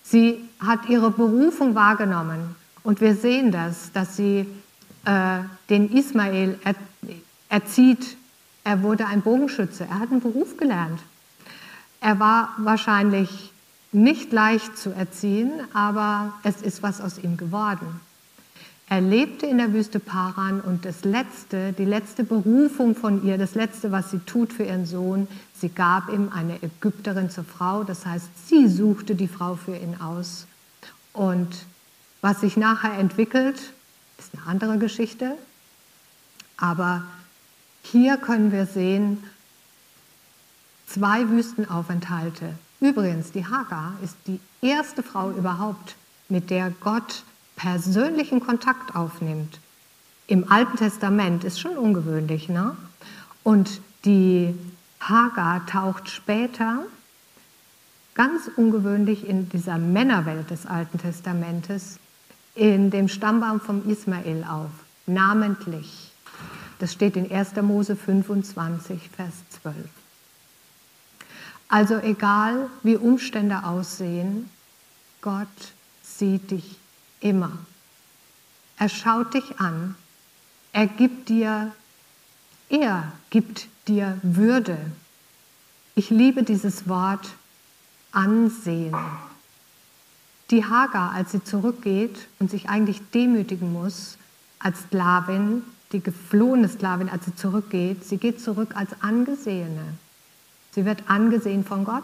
Sie 0.04 0.48
hat 0.60 0.88
ihre 0.90 1.12
Berufung 1.12 1.76
wahrgenommen 1.76 2.56
und 2.84 3.02
wir 3.02 3.16
sehen 3.16 3.52
das, 3.52 3.92
dass 3.92 4.16
sie 4.16 4.48
äh, 5.06 5.40
den 5.70 5.92
Ismael 5.92 6.60
er, 6.64 6.76
erzieht. 7.50 8.18
Er 8.64 8.82
wurde 8.84 9.06
ein 9.06 9.22
Bogenschütze, 9.22 9.86
er 9.86 10.00
hat 10.00 10.12
einen 10.12 10.22
Beruf 10.22 10.58
gelernt. 10.58 11.00
Er 12.00 12.20
war 12.20 12.54
wahrscheinlich 12.58 13.52
nicht 13.92 14.32
leicht 14.32 14.78
zu 14.78 14.92
erziehen, 14.92 15.52
aber 15.74 16.34
es 16.44 16.62
ist 16.62 16.84
was 16.84 17.02
aus 17.02 17.18
ihm 17.18 17.38
geworden. 17.38 18.02
Er 18.90 19.02
lebte 19.02 19.46
in 19.46 19.58
der 19.58 19.74
Wüste 19.74 20.00
Paran 20.00 20.62
und 20.62 20.86
das 20.86 21.04
letzte, 21.04 21.74
die 21.74 21.84
letzte 21.84 22.24
Berufung 22.24 22.96
von 22.96 23.26
ihr, 23.26 23.38
das 23.38 23.54
letzte, 23.54 23.92
was 23.92 24.12
sie 24.12 24.20
tut 24.20 24.54
für 24.54 24.64
ihren 24.64 24.86
Sohn, 24.86 25.28
sie 25.60 25.68
gab 25.68 26.10
ihm 26.10 26.30
eine 26.34 26.64
Ägypterin 26.64 27.30
zur 27.30 27.44
Frau. 27.44 27.84
Das 27.84 28.06
heißt, 28.06 28.48
sie 28.48 28.68
suchte 28.70 29.16
die 29.16 29.28
Frau 29.28 29.56
für 29.56 29.76
ihn 29.76 30.00
aus. 30.00 30.48
Und 31.12 31.66
was 32.22 32.40
sich 32.40 32.56
nachher 32.56 32.98
entwickelt, 32.98 33.74
ist 34.18 34.34
eine 34.34 34.48
andere 34.48 34.78
Geschichte. 34.78 35.34
Aber 36.56 37.04
hier 37.84 38.16
können 38.16 38.54
wir 38.54 38.66
sehen, 38.66 39.22
zwei 40.88 41.30
Wüstenaufenthalte. 41.30 42.56
Übrigens, 42.80 43.32
die 43.32 43.46
Hagar 43.46 43.94
ist 44.04 44.16
die 44.26 44.40
erste 44.62 45.04
Frau 45.04 45.32
überhaupt, 45.32 45.96
mit 46.30 46.50
der 46.50 46.72
Gott 46.82 47.24
persönlichen 47.56 48.40
Kontakt 48.40 48.96
aufnimmt. 48.96 49.60
Im 50.28 50.52
Alten 50.52 50.78
Testament 50.78 51.44
ist 51.44 51.60
schon 51.60 51.78
ungewöhnlich, 51.78 52.50
ne? 52.50 52.76
Und 53.44 53.82
die 54.04 54.54
Hagar 55.00 55.66
taucht 55.66 56.10
später 56.10 56.84
ganz 58.14 58.50
ungewöhnlich 58.56 59.28
in 59.28 59.48
dieser 59.50 59.78
Männerwelt 59.78 60.50
des 60.50 60.66
Alten 60.66 60.98
Testamentes 60.98 62.00
in 62.56 62.90
dem 62.90 63.08
Stammbaum 63.08 63.62
von 63.62 63.88
Ismael 63.90 64.44
auf, 64.44 64.72
namentlich. 65.06 66.12
Das 66.80 66.92
steht 66.92 67.16
in 67.16 67.32
1. 67.32 67.56
Mose 67.62 67.96
25, 67.96 69.10
Vers 69.16 69.34
12. 69.62 69.76
Also 71.70 71.96
egal, 71.96 72.70
wie 72.84 72.96
Umstände 72.96 73.64
aussehen, 73.64 74.50
Gott 75.22 75.48
sieht 76.02 76.52
dich 76.52 76.78
immer. 77.20 77.52
Er 78.78 78.90
schaut 78.90 79.34
dich 79.34 79.60
an. 79.60 79.96
Er 80.72 80.88
gibt 80.88 81.30
dir, 81.30 81.74
er 82.70 83.12
gibt 83.30 83.68
dir 83.88 84.18
Würde. 84.22 84.78
Ich 85.96 86.10
liebe 86.10 86.44
dieses 86.44 86.88
Wort 86.88 87.28
ansehen. 88.12 88.96
Die 90.52 90.64
Hagar, 90.64 91.12
als 91.12 91.32
sie 91.32 91.44
zurückgeht 91.44 92.28
und 92.40 92.50
sich 92.50 92.70
eigentlich 92.70 93.02
demütigen 93.14 93.74
muss 93.74 94.18
als 94.60 94.82
Sklavin, 94.84 95.64
die 95.92 96.02
geflohene 96.02 96.70
Sklavin, 96.70 97.10
als 97.10 97.26
sie 97.26 97.36
zurückgeht, 97.36 98.06
sie 98.06 98.18
geht 98.18 98.42
zurück 98.42 98.76
als 98.76 99.02
Angesehene. 99.02 99.98
Sie 100.78 100.86
wird 100.86 101.10
angesehen 101.10 101.64
von 101.64 101.86
Gott 101.86 102.04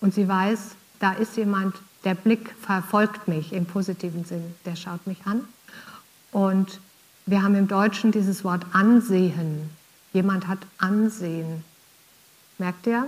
und 0.00 0.12
sie 0.12 0.26
weiß, 0.26 0.74
da 0.98 1.12
ist 1.12 1.36
jemand, 1.36 1.76
der 2.02 2.16
Blick 2.16 2.52
verfolgt 2.60 3.28
mich 3.28 3.52
im 3.52 3.64
positiven 3.64 4.24
Sinn, 4.24 4.42
der 4.64 4.74
schaut 4.74 5.06
mich 5.06 5.24
an. 5.24 5.44
Und 6.32 6.80
wir 7.26 7.44
haben 7.44 7.54
im 7.54 7.68
Deutschen 7.68 8.10
dieses 8.10 8.42
Wort 8.42 8.66
ansehen. 8.72 9.70
Jemand 10.12 10.48
hat 10.48 10.58
Ansehen. 10.78 11.62
Merkt 12.58 12.88
ihr? 12.88 13.06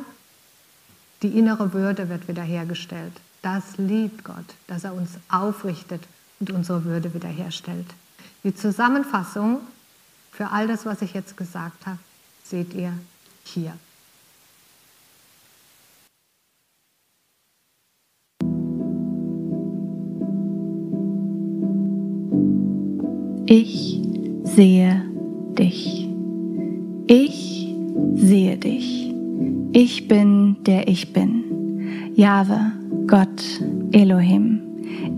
Die 1.22 1.37
innere 1.37 1.72
Würde 1.72 2.09
wird 2.09 2.29
wiederhergestellt. 2.29 3.14
Das 3.43 3.79
liebt 3.79 4.22
Gott, 4.22 4.55
dass 4.68 4.85
er 4.85 4.95
uns 4.95 5.11
aufrichtet 5.29 6.05
und 6.39 6.53
unsere 6.53 6.85
Würde 6.85 7.14
wiederherstellt. 7.14 7.87
Die 8.45 8.55
Zusammenfassung 8.55 9.59
für 10.31 10.53
all 10.53 10.68
das, 10.68 10.87
was 10.87 11.03
ich 11.03 11.14
jetzt 11.14 11.37
gesagt 11.37 11.85
habe, 11.85 11.99
seht 12.45 12.74
ihr 12.74 12.93
hier. 13.43 13.76
Ich 23.51 23.99
sehe 24.43 25.03
dich. 25.59 26.07
Ich 27.07 27.75
sehe 28.15 28.59
dich. 28.59 29.11
Ich 29.73 30.07
bin 30.07 30.57
der 30.67 30.87
ich 30.87 31.15
bin. 31.15 32.13
Jahwe, 32.15 32.61
Gott, 33.07 33.43
Elohim. 33.93 34.61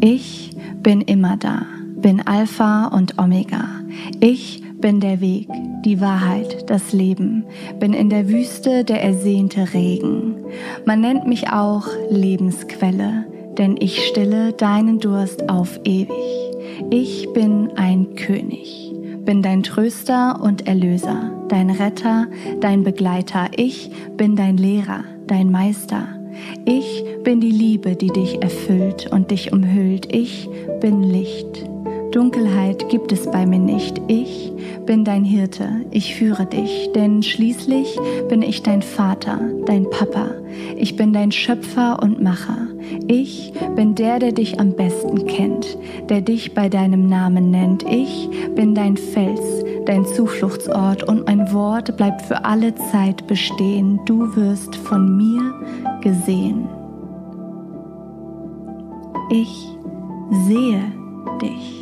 Ich 0.00 0.52
bin 0.80 1.00
immer 1.00 1.38
da, 1.38 1.66
bin 1.96 2.24
Alpha 2.24 2.86
und 2.86 3.18
Omega. 3.18 3.64
Ich 4.20 4.62
bin 4.80 5.00
der 5.00 5.20
Weg, 5.20 5.48
die 5.84 6.00
Wahrheit, 6.00 6.70
das 6.70 6.92
Leben, 6.92 7.44
bin 7.80 7.92
in 7.92 8.10
der 8.10 8.28
Wüste 8.28 8.84
der 8.84 9.02
ersehnte 9.02 9.74
Regen. 9.74 10.36
Man 10.86 11.00
nennt 11.00 11.26
mich 11.26 11.48
auch 11.48 11.88
Lebensquelle, 12.10 13.26
denn 13.58 13.76
ich 13.80 14.06
stille 14.06 14.52
deinen 14.52 15.00
Durst 15.00 15.48
auf 15.50 15.80
ewig. 15.82 16.39
Ich 16.88 17.30
bin 17.34 17.70
ein 17.76 18.14
König. 18.14 18.94
bin 19.24 19.42
dein 19.42 19.62
Tröster 19.62 20.40
und 20.42 20.66
Erlöser, 20.66 21.30
dein 21.48 21.70
Retter, 21.70 22.26
dein 22.60 22.82
Begleiter. 22.82 23.48
Ich 23.54 23.90
bin 24.16 24.34
dein 24.34 24.56
Lehrer, 24.56 25.04
dein 25.26 25.50
Meister. 25.50 26.08
Ich 26.64 27.04
bin 27.22 27.40
die 27.40 27.50
Liebe, 27.50 27.96
die 27.96 28.08
dich 28.08 28.42
erfüllt 28.42 29.12
und 29.12 29.30
dich 29.30 29.52
umhüllt. 29.52 30.12
Ich 30.12 30.48
bin 30.80 31.02
Licht. 31.02 31.69
Dunkelheit 32.12 32.88
gibt 32.88 33.12
es 33.12 33.30
bei 33.30 33.46
mir 33.46 33.58
nicht. 33.58 34.00
Ich 34.08 34.52
bin 34.84 35.04
dein 35.04 35.24
Hirte, 35.24 35.68
ich 35.90 36.16
führe 36.16 36.46
dich, 36.46 36.90
denn 36.94 37.22
schließlich 37.22 37.96
bin 38.28 38.42
ich 38.42 38.62
dein 38.62 38.82
Vater, 38.82 39.38
dein 39.66 39.88
Papa. 39.88 40.30
Ich 40.76 40.96
bin 40.96 41.12
dein 41.12 41.30
Schöpfer 41.30 42.02
und 42.02 42.20
Macher. 42.20 42.66
Ich 43.06 43.52
bin 43.76 43.94
der, 43.94 44.18
der 44.18 44.32
dich 44.32 44.58
am 44.58 44.72
besten 44.72 45.26
kennt, 45.26 45.78
der 46.08 46.20
dich 46.20 46.54
bei 46.54 46.68
deinem 46.68 47.08
Namen 47.08 47.50
nennt. 47.50 47.84
Ich 47.84 48.28
bin 48.56 48.74
dein 48.74 48.96
Fels, 48.96 49.64
dein 49.86 50.04
Zufluchtsort 50.04 51.04
und 51.04 51.26
mein 51.26 51.52
Wort 51.52 51.96
bleibt 51.96 52.22
für 52.22 52.44
alle 52.44 52.74
Zeit 52.74 53.26
bestehen. 53.28 54.00
Du 54.06 54.34
wirst 54.34 54.74
von 54.74 55.16
mir 55.16 55.54
gesehen. 56.00 56.68
Ich 59.30 59.68
sehe 60.48 60.82
dich. 61.40 61.79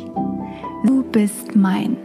Du 0.85 1.03
bist 1.03 1.55
mein 1.55 1.97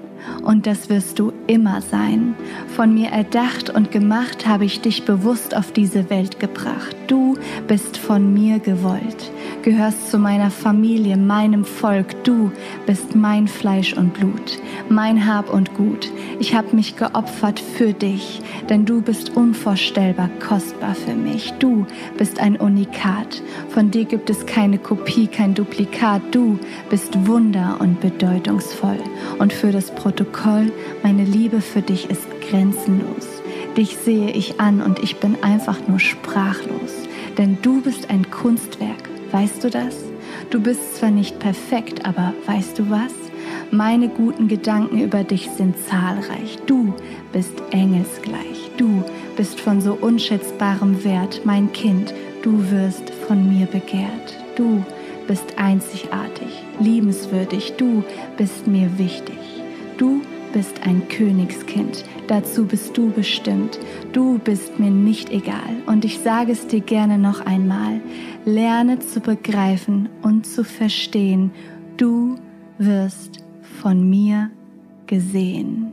und 0.42 0.66
das 0.66 0.88
wirst 0.88 1.18
du 1.18 1.32
immer 1.46 1.80
sein. 1.80 2.34
Von 2.74 2.94
mir 2.94 3.08
erdacht 3.08 3.70
und 3.70 3.90
gemacht 3.90 4.46
habe 4.46 4.64
ich 4.64 4.80
dich 4.80 5.04
bewusst 5.04 5.56
auf 5.56 5.72
diese 5.72 6.10
Welt 6.10 6.40
gebracht. 6.40 6.96
Du 7.06 7.36
bist 7.66 7.96
von 7.96 8.32
mir 8.32 8.58
gewollt 8.58 9.30
gehörst 9.64 10.10
zu 10.10 10.18
meiner 10.18 10.50
Familie, 10.50 11.16
meinem 11.16 11.64
Volk. 11.64 12.22
Du 12.22 12.52
bist 12.84 13.16
mein 13.16 13.48
Fleisch 13.48 13.94
und 13.94 14.12
Blut, 14.12 14.58
mein 14.90 15.26
Hab 15.26 15.52
und 15.52 15.74
Gut. 15.74 16.10
Ich 16.38 16.54
habe 16.54 16.76
mich 16.76 16.96
geopfert 16.96 17.60
für 17.60 17.94
dich, 17.94 18.42
denn 18.68 18.84
du 18.84 19.00
bist 19.00 19.34
unvorstellbar 19.34 20.28
kostbar 20.46 20.94
für 20.94 21.14
mich. 21.14 21.52
Du 21.58 21.86
bist 22.18 22.40
ein 22.40 22.56
Unikat. 22.56 23.42
Von 23.70 23.90
dir 23.90 24.04
gibt 24.04 24.28
es 24.28 24.44
keine 24.44 24.76
Kopie, 24.76 25.26
kein 25.26 25.54
Duplikat. 25.54 26.20
Du 26.30 26.58
bist 26.90 27.26
wunder 27.26 27.78
und 27.80 28.00
bedeutungsvoll. 28.00 28.98
Und 29.38 29.52
für 29.54 29.72
das 29.72 29.90
Protokoll, 30.14 30.70
meine 31.02 31.24
Liebe 31.24 31.60
für 31.60 31.82
dich 31.82 32.08
ist 32.08 32.22
grenzenlos. 32.48 33.42
Dich 33.76 33.96
sehe 33.96 34.30
ich 34.30 34.60
an 34.60 34.80
und 34.80 35.00
ich 35.00 35.16
bin 35.16 35.42
einfach 35.42 35.88
nur 35.88 35.98
sprachlos, 35.98 36.92
denn 37.36 37.58
du 37.62 37.80
bist 37.80 38.10
ein 38.10 38.30
Kunstwerk 38.30 39.08
Weißt 39.32 39.64
du 39.64 39.70
das? 39.70 39.96
Du 40.50 40.60
bist 40.60 40.98
zwar 40.98 41.10
nicht 41.10 41.40
perfekt, 41.40 42.06
aber 42.06 42.32
weißt 42.46 42.78
du 42.78 42.88
was? 42.88 43.12
Meine 43.72 44.08
guten 44.08 44.46
Gedanken 44.46 45.00
über 45.00 45.24
dich 45.24 45.50
sind 45.50 45.74
zahlreich. 45.88 46.58
Du 46.66 46.94
bist 47.32 47.60
engelsgleich. 47.72 48.70
Du 48.76 49.02
bist 49.36 49.58
von 49.58 49.80
so 49.80 49.94
unschätzbarem 49.94 51.02
Wert, 51.02 51.40
mein 51.42 51.72
Kind. 51.72 52.14
Du 52.42 52.70
wirst 52.70 53.10
von 53.26 53.48
mir 53.48 53.66
begehrt. 53.66 54.38
Du 54.54 54.84
bist 55.26 55.58
einzigartig, 55.58 56.62
liebenswürdig. 56.78 57.72
Du 57.76 58.04
bist 58.36 58.68
mir 58.68 58.96
wichtig. 58.96 59.63
Du 59.96 60.22
bist 60.52 60.82
ein 60.84 61.08
Königskind. 61.08 62.04
Dazu 62.26 62.64
bist 62.64 62.96
du 62.96 63.10
bestimmt. 63.10 63.78
Du 64.12 64.38
bist 64.38 64.78
mir 64.80 64.90
nicht 64.90 65.30
egal. 65.30 65.76
Und 65.86 66.04
ich 66.04 66.18
sage 66.20 66.52
es 66.52 66.66
dir 66.66 66.80
gerne 66.80 67.16
noch 67.16 67.44
einmal. 67.46 68.00
Lerne 68.44 68.98
zu 68.98 69.20
begreifen 69.20 70.08
und 70.22 70.46
zu 70.46 70.64
verstehen. 70.64 71.52
Du 71.96 72.36
wirst 72.78 73.44
von 73.80 74.08
mir 74.08 74.50
gesehen. 75.06 75.92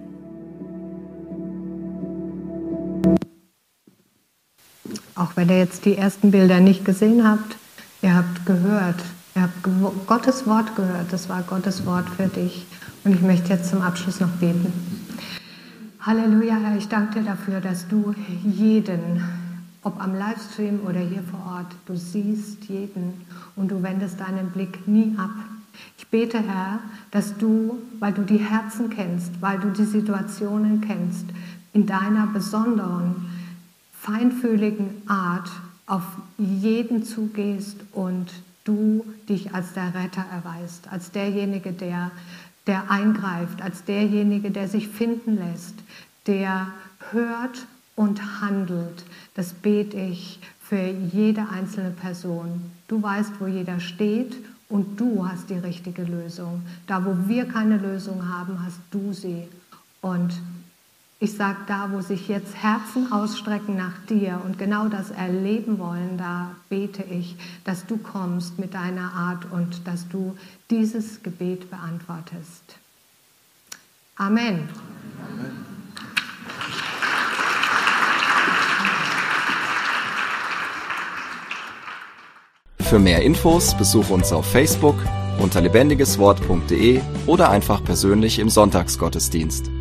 Auch 5.16 5.36
wenn 5.36 5.49
ihr 5.49 5.60
jetzt 5.60 5.86
die 5.86 5.95
ersten 5.95 6.32
Bilder 6.32 6.60
nicht 6.60 6.86
gesehen 6.86 7.28
habt, 7.28 7.56
ihr 8.02 8.16
habt 8.16 8.45
gehört, 8.47 9.04
ihr 9.36 9.43
habt 9.43 10.07
Gottes 10.07 10.45
Wort 10.47 10.75
gehört, 10.75 11.11
das 11.11 11.29
war 11.29 11.41
Gottes 11.43 11.86
Wort 11.86 12.09
für 12.09 12.27
dich. 12.27 12.65
Und 13.03 13.15
ich 13.15 13.21
möchte 13.21 13.49
jetzt 13.49 13.69
zum 13.69 13.82
Abschluss 13.82 14.19
noch 14.19 14.29
beten. 14.29 14.71
Halleluja, 16.01 16.55
Herr, 16.55 16.77
ich 16.77 16.88
danke 16.88 17.19
dir 17.19 17.25
dafür, 17.25 17.61
dass 17.61 17.88
du 17.88 18.13
jeden, 18.43 19.23
ob 19.84 20.01
am 20.01 20.15
Livestream 20.15 20.82
oder 20.86 20.99
hier 20.99 21.23
vor 21.23 21.57
Ort, 21.57 21.75
du 21.86 21.95
siehst 21.95 22.65
jeden 22.65 23.25
und 23.55 23.71
du 23.71 23.82
wendest 23.82 24.19
deinen 24.19 24.49
Blick 24.49 24.88
nie 24.88 25.15
ab. 25.17 25.32
Ich 25.97 26.07
bete, 26.07 26.39
Herr, 26.39 26.79
dass 27.11 27.38
du, 27.38 27.79
weil 27.99 28.13
du 28.13 28.23
die 28.23 28.38
Herzen 28.38 28.89
kennst, 28.89 29.41
weil 29.41 29.59
du 29.59 29.69
die 29.69 29.86
Situationen 29.86 30.82
kennst, 30.82 31.25
in 31.73 31.86
deiner 31.86 32.27
besonderen, 32.27 33.27
feinfühligen 33.93 35.03
Art 35.07 35.49
auf 35.86 36.03
jeden 36.38 37.03
zugehst 37.03 37.77
und 37.93 38.32
du 38.64 39.05
dich 39.28 39.53
als 39.53 39.74
der 39.74 39.93
Retter 39.93 40.26
erweist, 40.32 40.91
als 40.91 41.12
derjenige, 41.12 41.72
der 41.72 42.12
der 42.68 42.91
eingreift, 42.91 43.62
als 43.62 43.84
derjenige, 43.86 44.51
der 44.51 44.68
sich 44.68 44.88
finden 44.88 45.38
lässt, 45.38 45.76
der 46.28 46.68
hört 47.12 47.66
und 47.95 48.41
handelt. 48.41 49.03
Das 49.34 49.53
bete 49.53 49.97
ich 49.97 50.39
für 50.62 50.88
jede 51.12 51.49
einzelne 51.49 51.91
Person. 51.91 52.72
Du 52.88 53.01
weißt, 53.01 53.34
wo 53.39 53.47
jeder 53.47 53.80
steht 53.80 54.38
und 54.70 54.99
du 54.99 55.28
hast 55.28 55.49
die 55.49 55.55
richtige 55.55 56.03
Lösung. 56.03 56.62
Da, 56.88 57.03
wo 57.03 57.28
wir 57.28 57.45
keine 57.45 57.78
Lösung 57.78 58.30
haben, 58.30 58.64
hast 58.64 58.80
du 58.91 59.12
sie. 59.12 59.47
Und 60.01 60.39
ich 61.22 61.34
sage, 61.34 61.59
da, 61.67 61.89
wo 61.91 62.01
sich 62.01 62.28
jetzt 62.28 62.55
Herzen 62.55 63.11
ausstrecken 63.11 63.78
nach 63.78 63.93
dir 64.09 64.41
und 64.43 64.57
genau 64.57 64.88
das 64.88 65.11
erleben 65.11 65.78
wollen, 65.78 66.17
da 66.17 66.55
bete 66.67 67.03
ich, 67.03 67.36
dass 67.63 67.86
du 67.86 67.97
kommst 67.97 68.57
mit 68.57 68.74
deiner 68.74 69.13
Art 69.13 69.45
und 69.51 69.88
dass 69.88 70.09
du 70.09 70.36
dieses 70.72 71.22
Gebet 71.22 71.69
beantwortest. 71.69 72.76
Amen. 74.15 74.67
Amen. 75.30 75.65
Für 82.80 82.97
mehr 82.97 83.22
Infos 83.22 83.78
besuche 83.78 84.11
uns 84.11 84.34
auf 84.34 84.51
Facebook 84.51 84.95
unter 85.38 85.61
lebendigeswort.de 85.61 86.99
oder 87.28 87.51
einfach 87.51 87.84
persönlich 87.84 88.39
im 88.39 88.49
Sonntagsgottesdienst. 88.49 89.80